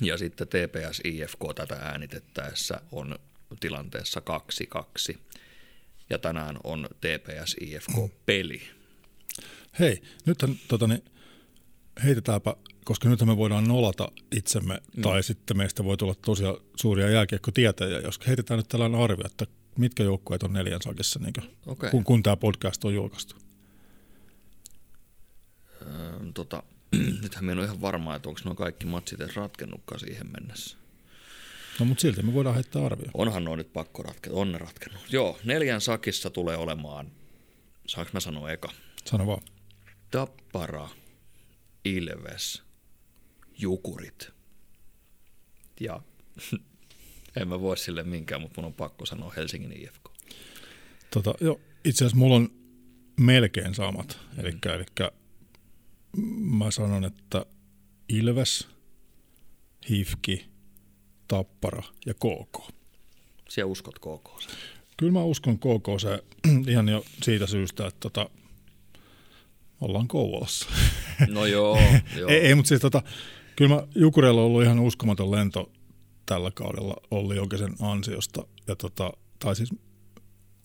[0.00, 3.18] Ja sitten TPS IFK tätä äänitettäessä on
[3.60, 4.22] tilanteessa
[5.12, 5.18] 2-2.
[6.10, 8.62] Ja tänään on TPS IFK-peli.
[9.78, 11.04] Hei, nythän tota, niin,
[12.04, 15.02] heitetäänpä, koska nyt me voidaan nolata itsemme, mm.
[15.02, 19.46] tai sitten meistä voi tulla tosiaan suuria jääkiekkotietäjiä, jos heitetään nyt tällainen arvio, että
[19.78, 21.90] mitkä joukkueet on neljän sakissa, niin kuin, Okei.
[21.90, 23.36] kun, kun tämä podcast on julkaistu.
[25.82, 26.62] Öö, tota,
[27.22, 30.76] nythän en ole ihan varma, että onko nuo kaikki matsit edes ratkennutkaan siihen mennessä.
[31.80, 33.10] No mutta silti me voidaan heittää arvio.
[33.14, 35.02] Onhan nuo nyt pakko ratketa, on ne ratkennut.
[35.12, 37.12] Joo, neljän sakissa tulee olemaan,
[37.86, 38.68] saanko mä sanoa eka,
[39.04, 39.42] Sano vaan.
[40.10, 40.88] Tappara,
[41.84, 42.62] Ilves,
[43.58, 44.30] Jukurit.
[45.80, 46.00] Ja
[47.40, 50.10] en mä voi sille minkään, mutta mun on pakko sanoa Helsingin IFK.
[51.10, 52.48] Tota, jo, itse asiassa mulla on
[53.20, 54.18] melkein samat.
[54.32, 54.40] Mm.
[54.40, 55.12] Elikkä, elikkä
[56.36, 57.46] mä sanon, että
[58.08, 58.68] Ilves,
[59.90, 60.53] Hifki,
[61.34, 62.72] Tappara ja KK.
[63.48, 64.52] Siellä uskot KK.
[64.96, 66.22] Kyllä mä uskon KK se
[66.72, 68.30] ihan jo siitä syystä, että tota,
[69.80, 70.66] ollaan Kouvolassa.
[71.28, 71.78] No joo,
[72.18, 72.30] joo.
[72.30, 73.02] ei, ei mutta siis tota,
[73.56, 75.70] kyllä mä Jukureilla on ollut ihan uskomaton lento
[76.26, 78.46] tällä kaudella Olli Jokisen ansiosta.
[78.66, 79.70] Ja tota, tai siis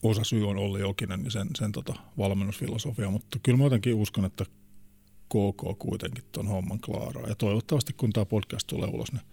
[0.03, 4.25] osa syy on Olli Jokinen ja sen, sen tota valmennusfilosofia, mutta kyllä mä jotenkin uskon,
[4.25, 4.45] että
[5.29, 7.27] KK kuitenkin ton homman klaaraa.
[7.27, 9.23] Ja toivottavasti kun tämä podcast tulee ulos, niin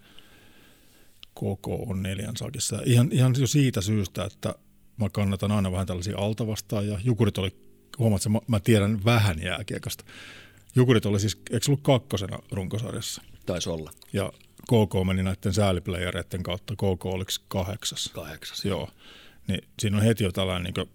[1.37, 2.79] KK on neljän sakissa.
[2.85, 4.55] Ihan, ihan jo siitä syystä, että
[4.97, 7.55] mä kannatan aina vähän tällaisia altavastaan ja Jukurit oli,
[7.99, 10.03] huomaat, mä, mä tiedän vähän jääkiekosta.
[10.75, 13.21] Jukurit oli siis, eikö ollut kakkosena runkosarjassa?
[13.45, 14.31] Taisi olla Ja
[14.63, 18.09] KK meni näiden sääliplayereiden kautta, KK oliko kahdeksas?
[18.13, 18.65] kahdeksas.
[18.65, 18.89] Joo,
[19.47, 20.89] niin siinä on heti jo tällainen niin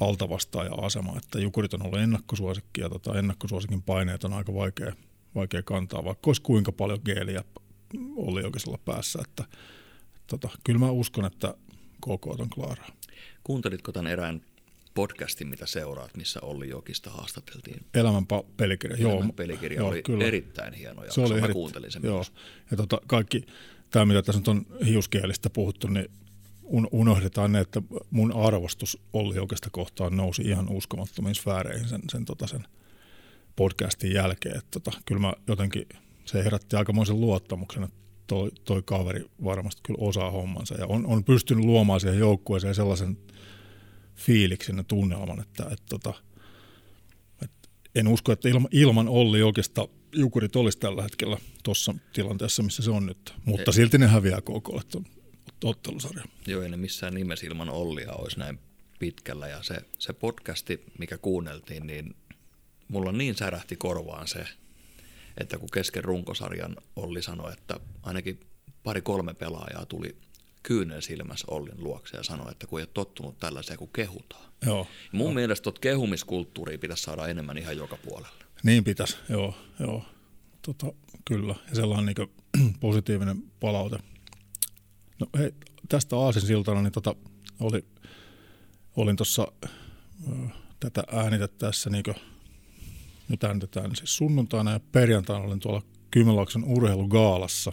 [0.00, 4.92] altavastaaja-asema, että Jukurit on ollut ennakkosuosikki ja tota, ennakkosuosikin paineet on aika vaikea,
[5.34, 7.44] vaikea kantaa, vaikka olisi kuinka paljon geeliä
[8.16, 9.44] oli oikeasella päässä, että
[10.26, 11.54] tota, kyllä mä uskon, että
[12.00, 12.90] KK on klaaraa.
[13.44, 14.40] Kuuntelitko tämän erään
[14.94, 17.80] podcastin, mitä seuraat, missä Olli Jokista haastateltiin?
[17.94, 19.32] Elämän pa- pelikirja, Elämän joo.
[19.32, 20.24] pelikirja joo, oli kyllä.
[20.24, 21.26] erittäin hieno jakso.
[21.26, 22.14] Se oli Mä kuuntelin sen joo.
[22.14, 22.32] myös.
[22.70, 23.46] Ja tota, kaikki
[23.90, 26.10] tämä, mitä tässä nyt on hiuskielistä puhuttu, niin
[26.62, 32.24] un- unohdetaan ne, että mun arvostus Olli Jokista kohtaan nousi ihan uskomattomiin sfääreihin sen, sen,
[32.24, 32.66] tota, sen
[33.56, 34.58] podcastin jälkeen.
[34.58, 35.88] Että tota, kyllä mä jotenkin,
[36.24, 41.24] se herätti aikamoisen luottamuksen, että toi, toi kaveri varmasti kyllä osaa hommansa ja on, on
[41.24, 43.18] pystynyt luomaan siihen joukkueeseen sellaisen
[44.14, 46.14] fiiliksen ja tunnelman, että, että, tota,
[47.42, 52.82] että en usko, että ilman, ilman Olli oikeastaan Jukurit olisi tällä hetkellä tuossa tilanteessa, missä
[52.82, 53.34] se on nyt.
[53.44, 53.72] Mutta ei.
[53.72, 54.80] silti ne häviää koko
[55.64, 56.24] ottelusarja.
[56.46, 58.58] Joo, ei ne missään nimessä ilman Ollia olisi näin
[58.98, 59.48] pitkällä.
[59.48, 62.14] Ja se, se podcasti, mikä kuunneltiin, niin
[62.88, 64.44] mulla niin särähti korvaan se,
[65.38, 68.40] että kun kesken runkosarjan Olli sanoi, että ainakin
[68.82, 70.16] pari-kolme pelaajaa tuli
[70.62, 74.52] kyynel silmässä Ollin luokse ja sanoi, että kun ei ole tottunut tällaiseen, kun kehutaan.
[74.66, 75.34] Joo, Mun joo.
[75.34, 78.44] mielestä tuot kehumiskulttuuria pitäisi saada enemmän ihan joka puolella.
[78.62, 80.04] Niin pitäisi, joo, joo.
[80.62, 80.86] Tota,
[81.24, 83.98] kyllä, ja sellainen niin positiivinen palaute.
[85.20, 85.52] No hei,
[85.88, 87.14] tästä Aasinsiltana, niin tota,
[87.60, 87.84] oli,
[88.96, 89.52] olin tuossa
[90.80, 92.04] tätä äänitettäessä, niin
[93.32, 97.72] nyt äänitetään siis sunnuntaina ja perjantaina olin tuolla Kymenlaakson urheilugaalassa,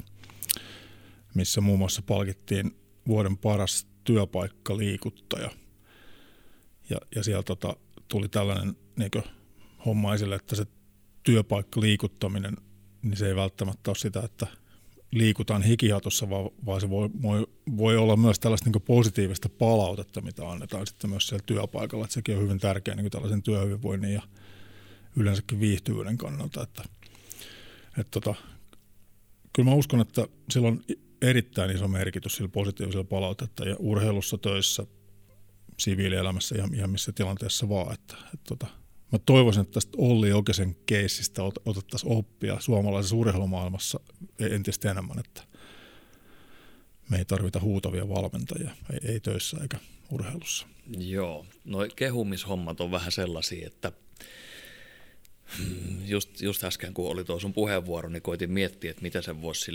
[1.33, 2.75] missä muun muassa palkittiin
[3.07, 5.49] vuoden paras työpaikkaliikuttaja.
[6.89, 7.75] Ja, ja siellä tota,
[8.07, 9.23] tuli tällainen niin
[9.85, 10.65] homma esille, että se
[11.23, 12.57] työpaikkaliikuttaminen,
[13.01, 14.47] niin se ei välttämättä ole sitä, että
[15.11, 20.49] liikutaan hikihatossa, vaan, vaan se voi, voi, voi olla myös tällaista niin positiivista palautetta, mitä
[20.49, 22.05] annetaan sitten myös siellä työpaikalla.
[22.05, 24.21] Että sekin on hyvin tärkeä niin tällaisen työhyvinvoinnin ja
[25.15, 26.63] yleensäkin viihtyvyyden kannalta.
[26.63, 26.83] Että,
[27.97, 28.35] että tota,
[29.53, 30.83] kyllä mä uskon, että sillä on
[31.21, 34.85] erittäin iso merkitys sillä positiivisella palautetta ja urheilussa, töissä,
[35.77, 37.93] siviilielämässä ja ihan missä tilanteessa vaan.
[37.93, 38.67] Että, että tota,
[39.11, 43.99] mä toivoisin, että tästä Olli Jokisen keissistä otettaisiin oppia suomalaisessa urheilumaailmassa
[44.39, 45.43] entistä enemmän, että
[47.09, 49.77] me ei tarvita huutavia valmentajia, ei, ei töissä eikä
[50.11, 50.67] urheilussa.
[50.97, 53.91] Joo, no kehumishommat on vähän sellaisia, että
[56.05, 59.71] just, just äsken kun oli tuo sun puheenvuoro, niin koitin miettiä, että mitä se voisi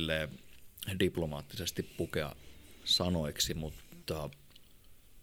[1.00, 2.36] diplomaattisesti pukea
[2.84, 4.30] sanoiksi, mutta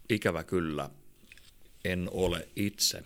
[0.10, 0.90] ikävä kyllä
[1.86, 3.04] en ole itse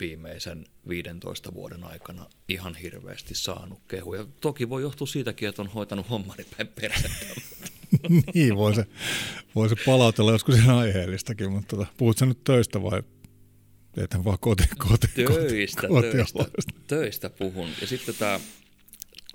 [0.00, 4.26] viimeisen 15 vuoden aikana ihan hirveästi saanut kehuja.
[4.40, 7.26] Toki voi johtua siitäkin, että on hoitanut hommani päin persettä.
[8.34, 8.86] niin, voi se,
[9.54, 13.02] voi se palautella joskus ihan aiheellistakin, mutta tota, puhutko nyt töistä vai
[14.04, 16.44] ethän vaan koti, koti, töistä, koti, töistä,
[16.86, 17.68] töistä puhun.
[17.80, 18.40] Ja sitten tämä,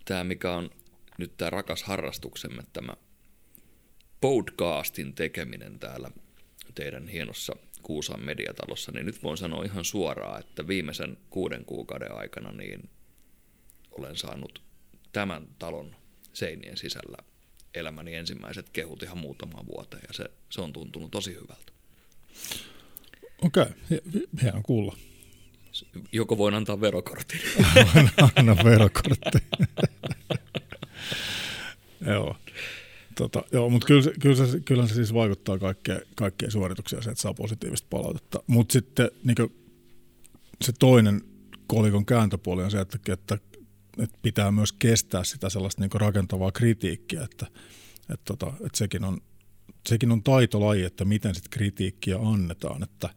[0.05, 0.69] tämä, mikä on
[1.17, 2.93] nyt tämä rakas harrastuksemme, tämä
[4.21, 6.11] podcastin tekeminen täällä
[6.75, 12.51] teidän hienossa Kuusan mediatalossa, niin nyt voin sanoa ihan suoraan, että viimeisen kuuden kuukauden aikana
[12.51, 12.89] niin
[13.91, 14.61] olen saanut
[15.13, 15.95] tämän talon
[16.33, 17.17] seinien sisällä
[17.73, 21.73] elämäni ensimmäiset kehut ihan muutamaan vuoteen ja se, se on tuntunut tosi hyvältä.
[23.41, 23.99] Okei, okay.
[24.41, 24.97] hieno kuulla.
[26.11, 27.39] Joko voin antaa verokortin?
[28.35, 29.37] Anna verokortti.
[32.07, 32.35] Joo.
[33.15, 37.21] Tota, joo, mutta kyllä, kyllä, se, kyllä se siis vaikuttaa kaikkeen, kaikkeen suorituksia se, että
[37.21, 38.43] saa positiivista palautetta.
[38.47, 39.53] Mutta sitten niin
[40.61, 41.21] se toinen
[41.67, 43.37] kolikon kääntöpuoli on se, että, että,
[43.97, 47.45] että pitää myös kestää sitä sellaista niin rakentavaa kritiikkiä, että,
[48.01, 49.21] että, tota, että sekin, on,
[49.89, 53.09] sekin on taitolaji, että miten sitä kritiikkiä annetaan, että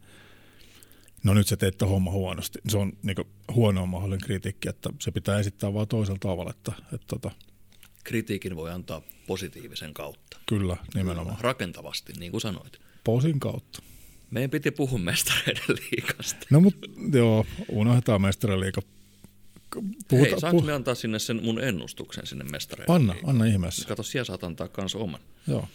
[1.27, 2.59] no nyt sä teet homma huonosti.
[2.69, 3.17] Se on niin
[3.55, 7.31] huonoa mahdollinen kritiikki, että se pitää esittää vaan toisella tavalla, että, että, että
[8.05, 10.39] kritiikin voi antaa positiivisen kautta.
[10.47, 11.37] Kyllä, nimenomaan.
[11.41, 12.81] Rakentavasti, niin kuin sanoit.
[13.05, 13.83] Posin kautta.
[14.31, 16.47] Meidän piti puhua mestareiden liikasta.
[16.51, 18.83] No mutta joo, unohdetaan mestareiden liika.
[20.09, 23.31] Puhuta, Hei, saanko puh- me antaa sinne sen mun ennustuksen sinne mestareiden Anna, liikaan?
[23.31, 23.89] anna ihmeessä.
[23.89, 25.21] Kato, siellä saat antaa kans oman.
[25.47, 25.69] Joo.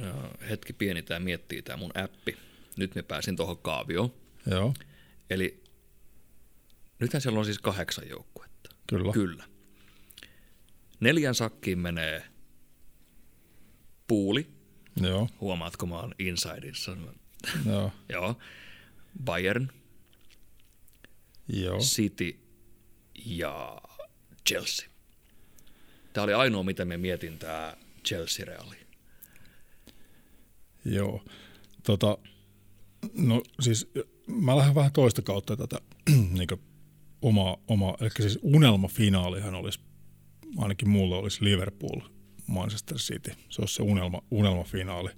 [0.00, 0.14] Ja
[0.50, 2.36] hetki pieni tämä miettii tämä mun appi.
[2.76, 4.14] Nyt me pääsin tuohon kaavioon.
[4.50, 4.74] Joo.
[5.30, 5.64] Eli
[6.98, 8.70] nythän siellä on siis kahdeksan joukkuetta.
[8.86, 9.12] Kyllä.
[9.12, 9.44] Kyllä.
[11.00, 12.24] Neljän sakkiin menee
[14.06, 14.50] puuli.
[15.00, 15.28] Joo.
[15.40, 16.96] Huomaatko, mä oon insiderissa.
[17.66, 17.92] Joo.
[18.12, 18.38] Joo.
[19.24, 19.68] Bayern,
[21.48, 21.78] Joo.
[21.78, 22.38] City
[23.24, 23.80] ja
[24.48, 24.88] Chelsea.
[26.12, 27.76] Tämä oli ainoa, mitä me mietin, tämä
[28.08, 28.76] Chelsea-reali.
[30.84, 31.24] Joo.
[31.82, 32.18] Tota,
[33.14, 33.90] no siis
[34.26, 35.80] mä lähden vähän toista kautta tätä
[36.38, 36.48] niin
[37.22, 39.80] omaa, oma, eli siis unelmafinaalihan olisi
[40.56, 42.00] ainakin mulla olisi Liverpool,
[42.46, 43.30] Manchester City.
[43.48, 45.10] Se olisi se unelma, unelmafinaali.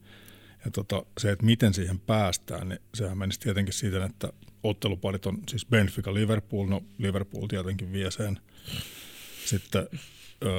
[0.65, 5.39] Ja tota, se, että miten siihen päästään, niin sehän menisi tietenkin siten, että otteluparit on
[5.49, 8.41] siis Benfica, Liverpool, no Liverpool tietenkin vie sen.
[9.45, 9.87] Sitten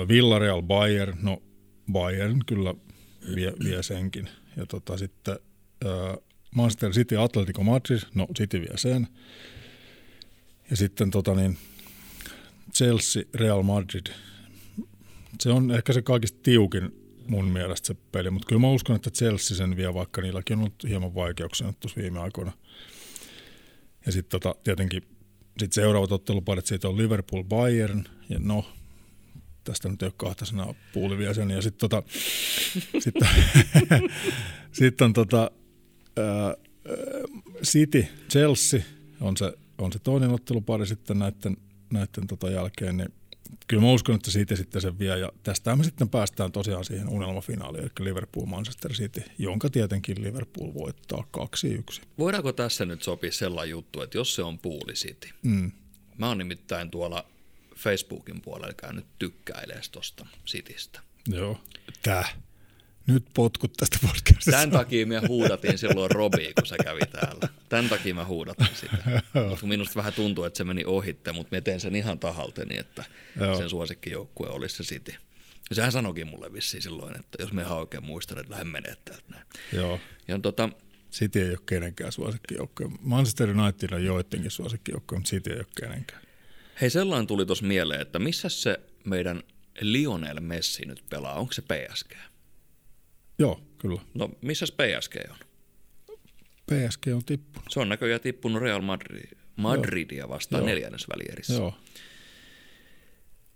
[0.08, 1.42] Villarreal, Bayern, no
[1.92, 2.76] Bayern kyllä
[3.36, 4.30] vie, vie senkin.
[4.58, 5.40] Ja tota, sitten
[6.56, 9.08] Manchester City, Atletico Madrid, no City vie sen.
[10.70, 11.58] Ja sitten tota niin,
[12.74, 14.08] Chelsea, Real Madrid.
[15.40, 16.92] Se on ehkä se kaikista tiukin
[17.28, 20.60] mun mielestä se peli, mutta kyllä mä uskon, että Chelsea sen vie, vaikka niilläkin on
[20.60, 22.52] ollut hieman vaikeuksia tuossa viime aikoina.
[24.06, 25.02] Ja sitten tota, tietenkin
[25.60, 28.66] sit seuraavat otteluparit siitä on Liverpool Bayern, ja no,
[29.64, 32.04] tästä nyt ei ole kahta sanaa puulivia sen, ja sitten tota,
[33.04, 33.16] sit,
[34.80, 35.52] sit on tota,
[37.64, 38.82] City, Chelsea
[39.22, 41.58] on se, on se toinen ottelupari sitten näiden,
[41.94, 43.14] näiden tota jälkeen, niin
[43.68, 45.18] kyllä mä uskon, että siitä sitten sen vie.
[45.20, 50.74] Ja tästä me sitten päästään tosiaan siihen unelmafinaaliin, eli Liverpool Manchester City, jonka tietenkin Liverpool
[50.74, 51.24] voittaa
[51.98, 52.02] 2-1.
[52.18, 55.72] Voidaanko tässä nyt sopia sellainen juttu, että jos se on Pooli City, mm.
[56.18, 57.26] mä oon nimittäin tuolla
[57.76, 61.00] Facebookin puolella käynyt tykkäilemään tuosta Citystä.
[61.28, 61.58] Joo.
[62.02, 62.28] Tää.
[63.08, 64.52] Nyt potkut tästä podcastista.
[64.52, 67.50] Tämän takia me huudatiin silloin Robi, kun se kävi täällä.
[67.70, 69.22] Tämän takia mä huudatin sitä.
[69.62, 73.04] Minusta vähän tuntuu, että se meni ohitte, mutta mä teen sen ihan tahalteni, että
[73.40, 73.58] Joo.
[73.58, 75.14] sen suosikkijoukkue olisi se City.
[75.70, 78.96] Ja sehän sanoikin mulle vissiin silloin, että jos me ihan oikein muistan, että lähden menee
[79.06, 79.46] täältä näin.
[79.74, 80.00] Joo.
[80.28, 80.70] Ja tota,
[81.12, 82.90] City ei ole kenenkään suosikkijoukkue.
[83.02, 86.22] Manchester United on joidenkin suosikkijoukkue, mutta City ei ole kenenkään.
[86.82, 89.44] Hei, sellainen tuli tuossa mieleen, että missä se meidän
[89.82, 91.34] Lionel Messi nyt pelaa?
[91.34, 92.14] Onko se PSG?
[93.40, 94.02] Joo, kyllä.
[94.14, 95.38] No, missä PSG on?
[96.66, 97.68] PSG on tippunut.
[97.70, 100.68] Se on näköjään tippunut Real Madrid, Madridia vastaan Joo.
[100.68, 101.54] neljännes välierissä.
[101.54, 101.74] Joo.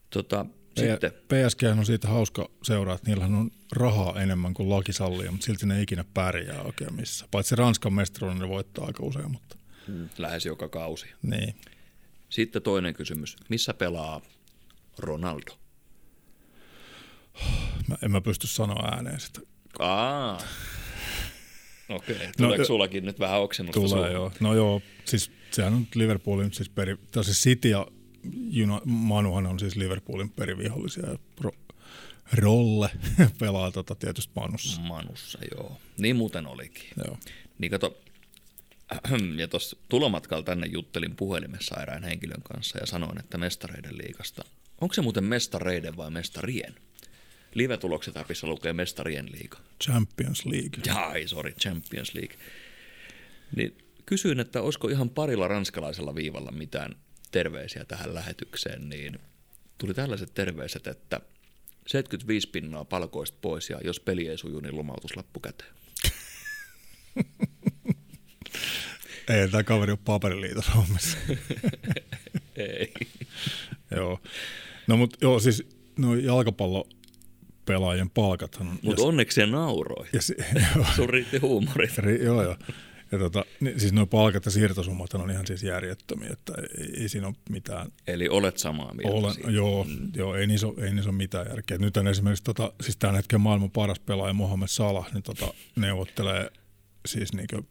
[0.10, 1.12] Tota, P- sitten.
[1.12, 5.66] PSG on siitä hauska seuraa, että niillähän on rahaa enemmän kuin laki sallii, mutta silti
[5.66, 7.28] ne ikinä pärjää oikein missä.
[7.32, 9.58] Paitsi Ranskan mestaruuden ne voittaa aika usein, mutta...
[9.88, 11.06] Mm, lähes joka kausi.
[11.22, 11.56] Niin.
[12.30, 13.36] Sitten toinen kysymys.
[13.50, 14.22] Missä pelaa
[14.98, 15.58] Ronaldo?
[17.88, 19.42] Mä en mä pysty sanoa ääneen sitä.
[19.82, 20.42] Aa.
[21.90, 22.28] Okei, okay.
[22.38, 24.32] tuleeko no, sullakin nyt vähän oksennusta Tulee joo.
[24.40, 27.88] No joo, siis sehän on Liverpoolin, siis, peri, siis City ja
[28.50, 31.52] Juna, Manuhan on siis Liverpoolin perivihollisia ja Ro,
[32.34, 32.90] Rolle
[33.40, 34.82] pelaa tota tietysti Manussa.
[34.82, 35.78] Manussa, joo.
[35.98, 36.90] Niin muuten olikin.
[37.06, 37.18] Joo.
[37.60, 37.98] Niin kato,
[39.38, 44.44] ja tuossa tulomatkalla tänne juttelin puhelimessa erään henkilön kanssa ja sanoin, että mestareiden liikasta.
[44.82, 46.76] Onko se muuten mestareiden vai mestarien?
[47.54, 49.58] Live-tulokset appissa lukee mestarien liiga.
[49.84, 50.94] Champions League.
[50.94, 52.38] Ai, sorry, Champions League.
[53.56, 56.96] Niin kysyin, että olisiko ihan parilla ranskalaisella viivalla mitään
[57.32, 59.20] terveisiä tähän lähetykseen, niin
[59.78, 61.22] tuli tällaiset terveiset, että
[61.88, 65.74] 75 pinnaa palkoista pois ja jos peli ei suju, niin lomautuslappu käteen.
[69.30, 71.18] ei, tämä kaveri ole paperiliitos hommissa.
[72.56, 72.94] ei.
[73.96, 74.20] joo.
[74.88, 75.64] No mutta joo, siis
[76.00, 76.88] no jalkapallo
[77.72, 78.80] pelaajien palkathan.
[78.82, 80.08] Mutta onneksi se nauroi.
[80.14, 80.36] Ja se,
[80.96, 81.98] Sun riitti huumorit.
[82.06, 82.56] Ri, joo, joo.
[83.12, 87.10] Ja tota, niin, siis nuo palkat ja siirtosummat on ihan siis järjettömiä, että ei, ei
[87.10, 87.88] siinä ole mitään.
[88.08, 89.52] Eli olet samaa mieltä Olen, siitä.
[89.52, 90.12] Joo, mm.
[90.16, 91.78] joo ei, niissä ole, ei niissä ole mitään järkeä.
[91.78, 96.52] Nyt esimerkiksi tota, siis tämän hetken maailman paras pelaaja Mohamed Salah niin tota, neuvottelee
[97.06, 97.66] siis niinku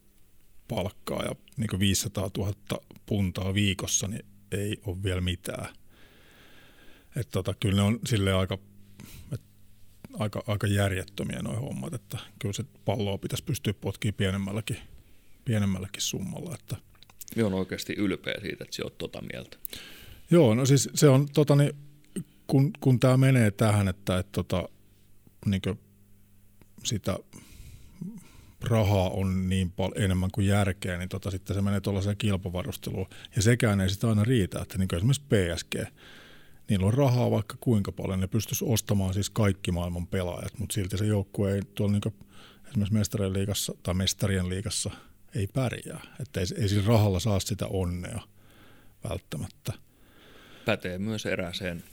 [0.67, 2.53] palkkaa ja niinku 500 000
[3.05, 5.67] puntaa viikossa, niin ei ole vielä mitään.
[7.15, 8.57] Et tota, kyllä ne on sille aika
[10.19, 14.77] aika, aika järjettömiä nuo hommat, että kyllä se palloa pitäisi pystyä potkimaan pienemmälläkin,
[15.45, 16.55] pienemmälläkin summalla.
[16.59, 16.75] Että.
[17.35, 19.57] Joo, on oikeasti ylpeä siitä, että sä oot tota mieltä.
[20.31, 21.71] Joo, no siis se on, tota, niin,
[22.47, 24.69] kun, kun tämä menee tähän, että, että tota,
[25.45, 25.61] niin
[26.83, 27.17] sitä
[28.61, 33.07] rahaa on niin paljon enemmän kuin järkeä, niin tota, sitten se menee tuollaiseen kilpavarusteluun.
[33.35, 35.75] Ja sekään ei sitä aina riitä, että niin esimerkiksi PSG–
[36.71, 40.97] niillä on rahaa vaikka kuinka paljon, ne pystyisi ostamaan siis kaikki maailman pelaajat, mutta silti
[40.97, 42.13] se joukkue ei tuolla niin
[42.67, 44.91] esimerkiksi mestarien liigassa tai mestarien liigassa
[45.35, 46.01] ei pärjää.
[46.19, 48.19] Että ei, ei siis rahalla saa sitä onnea
[49.09, 49.73] välttämättä.
[50.65, 51.83] Pätee myös erääseen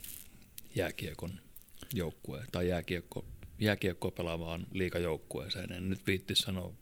[0.75, 1.31] jääkiekon
[1.93, 3.25] joukkueen tai jääkiekko,
[3.59, 5.71] jääkiekko pelaavaan liikajoukkueeseen.
[5.71, 6.73] En nyt viitti sanoa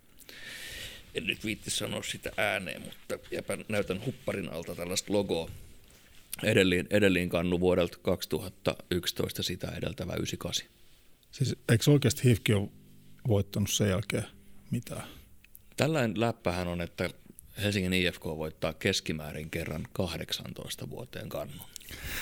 [1.16, 5.50] en nyt viitti sanoa sitä ääneen, mutta jäpä näytän hupparin alta tällaista logoa,
[6.44, 10.68] Edellin, edellin kannu vuodelta 2011 sitä edeltävä 98.
[11.32, 12.70] Siis eikö oikeasti HIFKI ole
[13.28, 14.26] voittanut sen jälkeen
[14.72, 15.08] mitään?
[15.78, 17.10] Tällainen läppähän on, että
[17.62, 21.64] Helsingin IFK voittaa keskimäärin kerran 18 vuoteen kannu.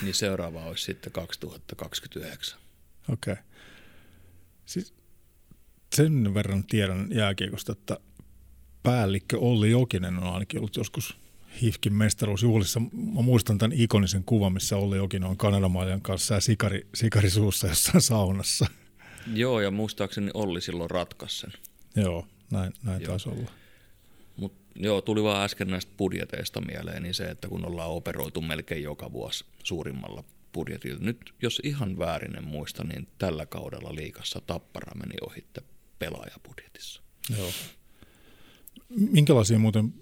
[0.02, 2.58] Niin seuraava olisi sitten 2029.
[3.12, 3.32] Okei.
[3.32, 3.44] Okay.
[4.66, 4.94] Siis
[5.94, 7.98] sen verran tiedän jääkiekosta, että
[8.82, 11.18] päällikkö Olli Jokinen on ainakin ollut joskus
[11.62, 12.80] HIFKin mestaruusjuhlissa.
[13.14, 17.66] Mä muistan tämän ikonisen kuvan, missä Olli Jokin on Kanadamaajan kanssa ja sikari, sikari suussa
[17.66, 18.66] jossain saunassa.
[19.34, 21.52] Joo, ja muistaakseni Olli silloin ratkaisi sen.
[21.96, 23.08] Joo, näin, näin Joo.
[23.08, 23.50] taisi olla.
[24.36, 28.82] Mutta Joo, tuli vaan äsken näistä budjeteista mieleen, niin se, että kun ollaan operoitu melkein
[28.82, 30.98] joka vuosi suurimmalla budjetilla.
[31.00, 35.62] Nyt, jos ihan väärin en muista, niin tällä kaudella liikassa Tappara meni ohitte
[35.98, 37.02] pelaajabudjetissa.
[37.38, 37.50] Joo.
[38.88, 39.94] Minkälaisia muuten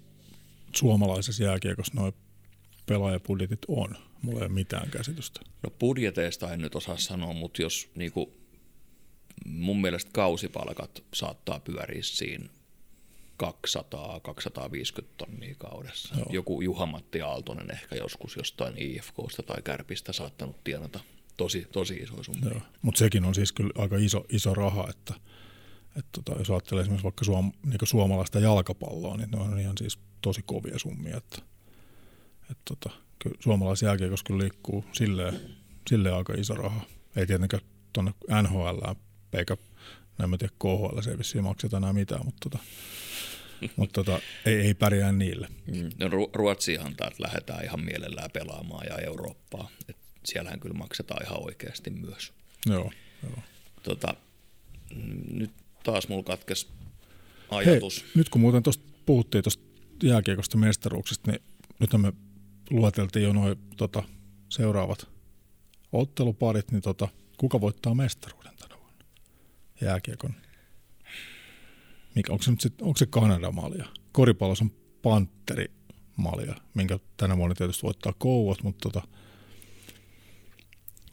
[0.75, 2.11] suomalaisessa jääkiekossa nuo
[2.85, 3.95] pelaajabudjetit on?
[4.21, 5.39] Mulla ei ole mitään käsitystä.
[5.63, 8.33] No budjeteista en nyt osaa sanoa, mutta jos niinku,
[9.45, 12.49] mun mielestä kausipalkat saattaa pyöriä siinä
[13.43, 13.47] 200-250
[15.17, 16.15] tonnia kaudessa.
[16.15, 16.27] Joo.
[16.31, 20.99] Joku Juha-Matti Aaltonen ehkä joskus jostain IFKsta tai Kärpistä saattanut tienata
[21.37, 22.61] tosi, tosi iso summa.
[22.81, 25.13] Mutta sekin on siis kyllä aika iso, iso raha, että,
[25.95, 29.99] että tota, jos ajattelee esimerkiksi vaikka suom, niin suomalaista jalkapalloa, niin ne on ihan siis
[30.21, 31.17] tosi kovia summia.
[31.17, 31.37] Että,
[32.41, 32.89] että tota,
[33.19, 35.39] kyllä suomalaisen jälkeenkossa kyllä liikkuu silleen,
[35.89, 36.81] silleen aika iso raha.
[37.15, 38.79] Ei tietenkään tuonne NHL
[39.33, 39.57] eikä
[40.17, 42.63] näin mä tiedä, KHL se ei vissiin makseta enää mitään, mutta tota,
[43.77, 45.47] mutta tota, ei, ei pärjää niille.
[45.67, 45.89] Mm.
[45.99, 49.69] No, Ruotsiinhan taas lähdetään ihan mielellään pelaamaan ja Eurooppaa.
[49.89, 52.33] Et siellähän kyllä maksetaan ihan oikeasti myös.
[52.65, 52.91] Joo,
[53.23, 53.39] joo.
[53.83, 54.15] Tota,
[55.31, 55.51] nyt
[55.85, 56.69] taas mulla katkes
[57.49, 58.01] ajatus.
[58.01, 59.63] Hei, nyt kun muuten tuosta puhuttiin tuosta
[60.03, 61.41] jääkiekosta mestaruuksista, niin
[61.79, 62.13] nyt me
[62.69, 64.03] lueteltiin jo noin tota,
[64.49, 65.07] seuraavat
[65.91, 67.07] otteluparit, niin tota,
[67.37, 69.05] kuka voittaa mestaruuden tänä vuonna
[69.81, 70.33] jääkiekon
[72.15, 73.85] mikä, onko, se nyt sit, onko se Kanada-malja?
[74.11, 74.71] Koripallossa on
[75.01, 79.07] Panteri-malja, minkä tänä vuonna tietysti voittaa Kouot, mutta tota,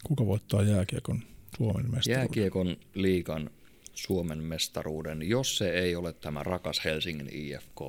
[0.05, 1.23] kuka voittaa jääkiekon
[1.57, 2.20] Suomen mestaruuden?
[2.20, 3.51] Jääkiekon liikan
[3.95, 7.80] Suomen mestaruuden, jos se ei ole tämä rakas Helsingin IFK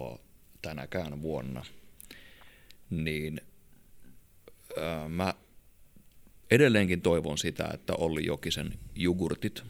[0.61, 1.65] tänäkään vuonna,
[2.89, 3.41] niin
[4.77, 5.33] ää, mä
[6.51, 9.63] edelleenkin toivon sitä, että Olli Jokisen jugurtit,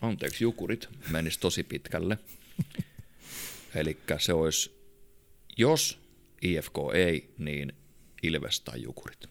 [0.00, 2.18] anteeksi jukurit, menisi tosi pitkälle–
[3.74, 4.70] Eli se olisi,
[5.56, 5.98] jos
[6.42, 7.72] IFK ei, niin
[8.22, 9.26] Ilves tai Jukurit.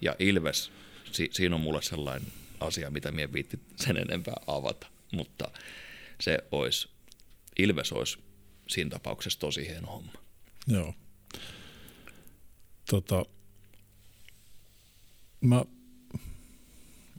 [0.00, 0.72] Ja Ilves,
[1.12, 2.28] si- siinä on mulle sellainen
[2.60, 5.50] asia, mitä minä viitti sen enempää avata, mutta
[6.20, 6.88] se olisi,
[7.58, 8.18] Ilves olisi
[8.68, 10.12] siinä tapauksessa tosi hieno homma.
[10.66, 10.94] Joo.
[12.90, 13.24] Tota,
[15.40, 15.64] mä,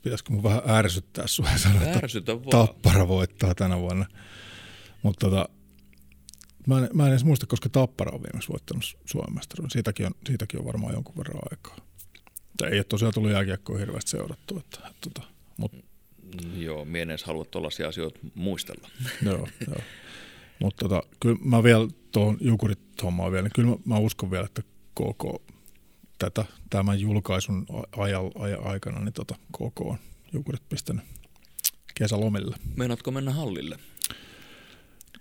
[0.03, 1.99] pitäisikö mun vähän ärsyttää sua sanoa, että
[2.49, 4.05] Tappara voittaa tänä vuonna.
[5.03, 5.49] Mutta tota,
[6.67, 9.71] mä, en, mä en edes muista, koska Tappara on viimeksi voittanut Suomen mestaruuden.
[9.71, 11.77] Siitäkin on, siitäkin on varmaan jonkun verran aikaa.
[12.57, 14.59] Tai ei ole tosiaan tullut jääkiekkoa hirveästi seurattu.
[14.59, 15.27] Että, että, että, tota,
[15.57, 15.71] mut.
[16.57, 18.89] Joo, mie en edes halua tuollaisia asioita muistella.
[19.25, 19.81] joo, joo.
[20.59, 24.45] Mutta tota, kyllä mä vielä tuohon Jukurit hommaan vielä, niin kyllä mä, mä uskon vielä,
[24.45, 24.61] että
[24.95, 25.43] KK
[26.19, 27.65] tätä, tämän julkaisun
[27.97, 29.97] ajal, aj, aikana, niin tota, KK on
[30.33, 31.05] Jukurit pistänyt
[31.95, 32.55] kesälomille.
[32.75, 33.77] Meinaatko mennä hallille?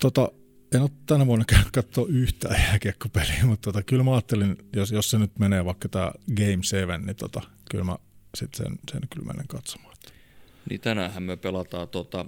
[0.01, 0.33] Tota,
[0.75, 5.11] en ole tänä vuonna käynyt katsoa yhtään jääkiekkopeliä, mutta tota, kyllä mä ajattelin, jos, jos
[5.11, 7.41] se nyt menee vaikka tämä Game 7, niin tota,
[7.71, 7.97] kyllä mä
[8.35, 9.88] sitten sen, sen kyllä menen katsomaan.
[10.71, 12.25] Niin tänäänhän me pelataan tota,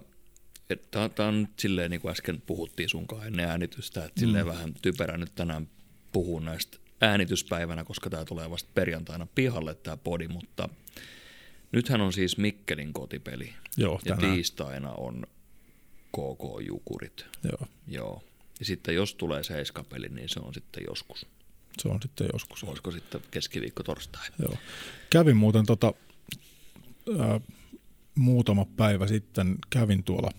[0.91, 4.51] Tämä on nyt silleen, niin kuin äsken puhuttiin sunkaan ennen äänitystä, että silleen mm.
[4.51, 5.69] vähän typerä nyt tänään
[6.13, 10.69] puhua näistä äänityspäivänä, koska tämä tulee vasta perjantaina pihalle tämä podi, mutta
[11.73, 13.55] nythän on siis Mikkelin kotipeli.
[13.77, 15.27] Joo, ja tiistaina on
[16.13, 17.27] KK Jukurit.
[17.45, 17.69] Joo.
[17.87, 18.23] Joo.
[18.59, 21.27] Ja sitten jos tulee seiskapeli, niin se on sitten joskus.
[21.79, 22.65] Se on sitten joskus.
[22.65, 24.27] Olisiko sitten keskiviikko torstai?
[24.43, 24.55] Joo.
[25.11, 25.95] Kävin muuten tota,
[27.19, 27.41] ää,
[28.15, 30.31] muutama päivä sitten, kävin tuolla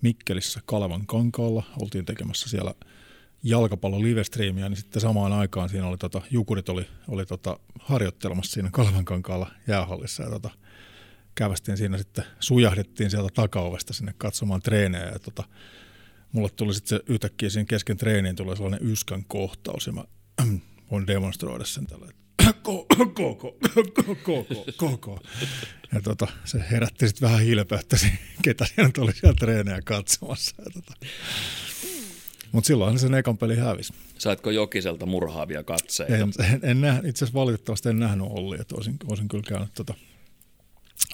[0.00, 1.62] Mikkelissä Kalevan kankaalla.
[1.80, 2.74] Oltiin tekemässä siellä
[3.42, 8.68] jalkapallon livestreamia, niin sitten samaan aikaan siinä oli tota, Jukurit oli, oli tota, harjoittelemassa siinä
[8.72, 10.22] Kalevan kankaalla jäähallissa.
[10.22, 10.50] Ja tota,
[11.34, 15.44] kävästiin siinä sitten, sujahdettiin sieltä takaovesta sinne katsomaan treenejä ja tota,
[16.32, 20.04] mulle tuli sitten se yhtäkkiä siinä kesken treeniin tuli sellainen yskän kohtaus ja mä
[20.90, 22.21] voin demonstroida sen tällä, koko,
[22.62, 22.86] koko,
[24.04, 25.20] koko, koko.
[25.94, 27.96] Ja tota, se herätti sitten vähän hilpeyttä,
[28.42, 30.54] ketä siellä oli siellä treenejä katsomassa.
[30.58, 30.94] Ja tota.
[32.52, 33.94] Mutta silloin se ekan peli hävisi.
[34.18, 36.16] Saitko Jokiselta murhaavia katseita?
[36.16, 39.74] En, en, en näh, itse asiassa valitettavasti en nähnyt Olli, että olisin, olisin kyllä käynyt
[39.74, 39.94] tota,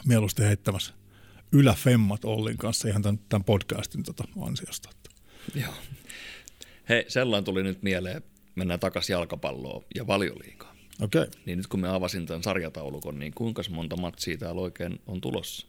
[0.06, 0.94] mieluusti heittämässä
[1.52, 4.90] yläfemmat Ollin kanssa ihan tämän, tämän podcastin tota ansiosta.
[5.54, 5.74] Joo.
[6.88, 8.22] Hei, sellainen tuli nyt mieleen,
[8.54, 10.77] mennään takaisin jalkapalloon ja valioliikaan.
[11.00, 11.22] Okei.
[11.22, 11.40] Okay.
[11.46, 15.66] Niin nyt kun me avasin tämän sarjataulukon, niin kuinka monta matsia täällä oikein on tulossa?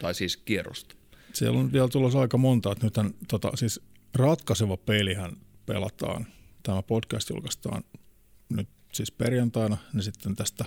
[0.00, 0.94] Tai siis kierrosta?
[1.32, 2.72] Siellä on vielä tulossa aika monta.
[2.72, 3.80] Että nythän, tota, siis
[4.14, 6.26] ratkaiseva pelihän pelataan.
[6.62, 7.84] Tämä podcast julkaistaan
[8.48, 10.64] nyt siis perjantaina, niin sitten tästä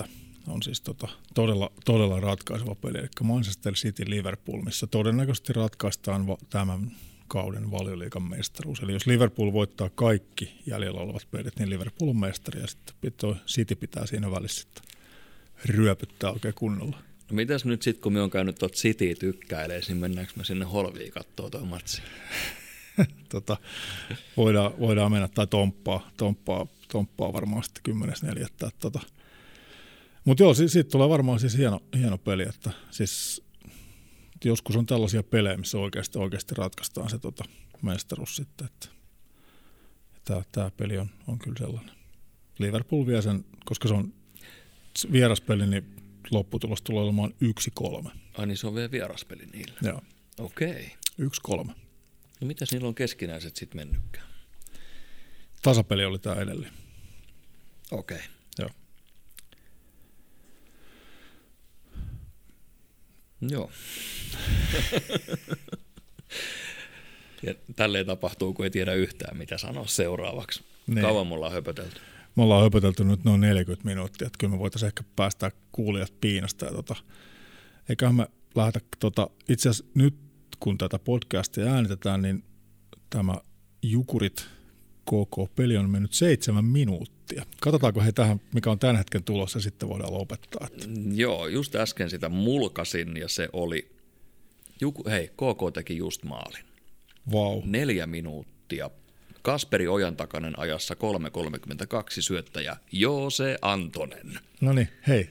[0.00, 0.08] 10.4
[0.48, 6.38] on siis tota, todella, todella ratkaiseva peli, eli Manchester City Liverpool, missä todennäköisesti ratkaistaan va-
[6.50, 6.90] tämän
[7.28, 8.80] kauden valioliikan mestaruus.
[8.80, 13.34] Eli jos Liverpool voittaa kaikki jäljellä olevat pelit, niin Liverpool on mestari ja sitten toi
[13.46, 14.84] City pitää siinä välissä sitten
[15.64, 16.96] ryöpyttää oikein kunnolla.
[17.30, 20.64] No mitäs nyt sitten, kun me on käynyt tuot City tykkäilee, niin mennäänkö me sinne
[20.64, 22.02] Holviin katsoa tuo matsi?
[23.32, 23.56] tota,
[24.36, 28.70] voidaan, voidaan mennä, tai Tomppaa, Tomppaa, Tomppaa varmaan sitten 10.4.
[28.78, 29.00] Tota.
[30.24, 33.42] Mutta joo, siitä tulee varmaan siis hieno, hieno peli, että siis
[34.46, 37.44] joskus on tällaisia pelejä, missä oikeasti, oikeasti ratkaistaan se tota,
[37.82, 38.88] mestaruus sitten, että
[40.24, 41.96] tämä, tämä peli on, on kyllä sellainen.
[42.58, 44.14] Liverpool vie sen, koska se on
[45.12, 45.96] vieraspeli, niin
[46.30, 47.34] lopputulos tulee olemaan
[48.06, 48.10] 1-3.
[48.38, 49.78] Ai niin se on vielä vieraspeli niillä?
[49.82, 50.02] Joo.
[50.38, 50.96] Okei.
[51.18, 51.64] Okay.
[51.64, 51.72] 1-3.
[52.40, 54.26] No mitäs niillä on keskinäiset sitten mennytkään?
[55.62, 56.72] Tasapeli oli tämä edelleen.
[57.90, 58.16] Okei.
[58.16, 58.28] Okay.
[58.58, 58.70] Joo.
[63.40, 63.70] Joo.
[67.42, 70.64] ja tälleen tapahtuu, kun ei tiedä yhtään, mitä sanoa seuraavaksi.
[70.86, 71.00] Niin.
[71.00, 72.00] Kauan mulla on höpötelty?
[72.36, 76.64] Me ollaan höpötelty nyt noin 40 minuuttia, että kyllä me voitaisiin ehkä päästä kuulijat piinasta.
[76.64, 76.96] Ja tota,
[77.88, 80.14] eiköhän me lähdetä, tota, itse asiassa nyt
[80.60, 82.44] kun tätä podcastia äänitetään, niin
[83.10, 83.34] tämä
[83.82, 84.46] Jukurit
[85.04, 87.15] KK-peli on mennyt seitsemän minuuttia.
[87.60, 90.66] Katsotaanko he tähän, mikä on tämän hetken tulossa, ja sitten voidaan lopettaa.
[90.66, 90.86] Että.
[91.14, 93.90] Joo, just äsken sitä mulkasin, ja se oli,
[94.80, 96.64] Juku, hei, KK teki just maalin.
[97.32, 97.60] Wow.
[97.64, 98.90] Neljä minuuttia.
[99.42, 101.00] Kasperi Ojantakanen ajassa 3.32
[102.20, 104.38] syöttäjä Joose Antonen.
[104.60, 105.28] No niin, hei,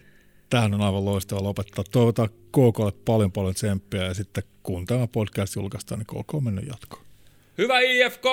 [0.49, 1.83] tähän on aivan loistava lopettaa.
[1.91, 6.67] Toivotaan KKlle paljon paljon tsemppiä ja sitten kun tämä podcast julkaistaan, niin KK on mennyt
[6.67, 7.05] jatkoon.
[7.57, 8.25] Hyvä IFK!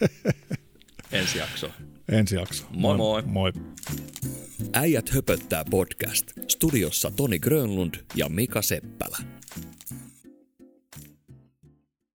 [1.12, 1.70] Ensi jakso.
[2.08, 2.64] Ensi jakso.
[2.70, 3.22] Moi moi.
[3.26, 3.52] Moi.
[4.72, 6.26] Äijät höpöttää podcast.
[6.48, 9.18] Studiossa Toni Grönlund ja Mika Seppälä.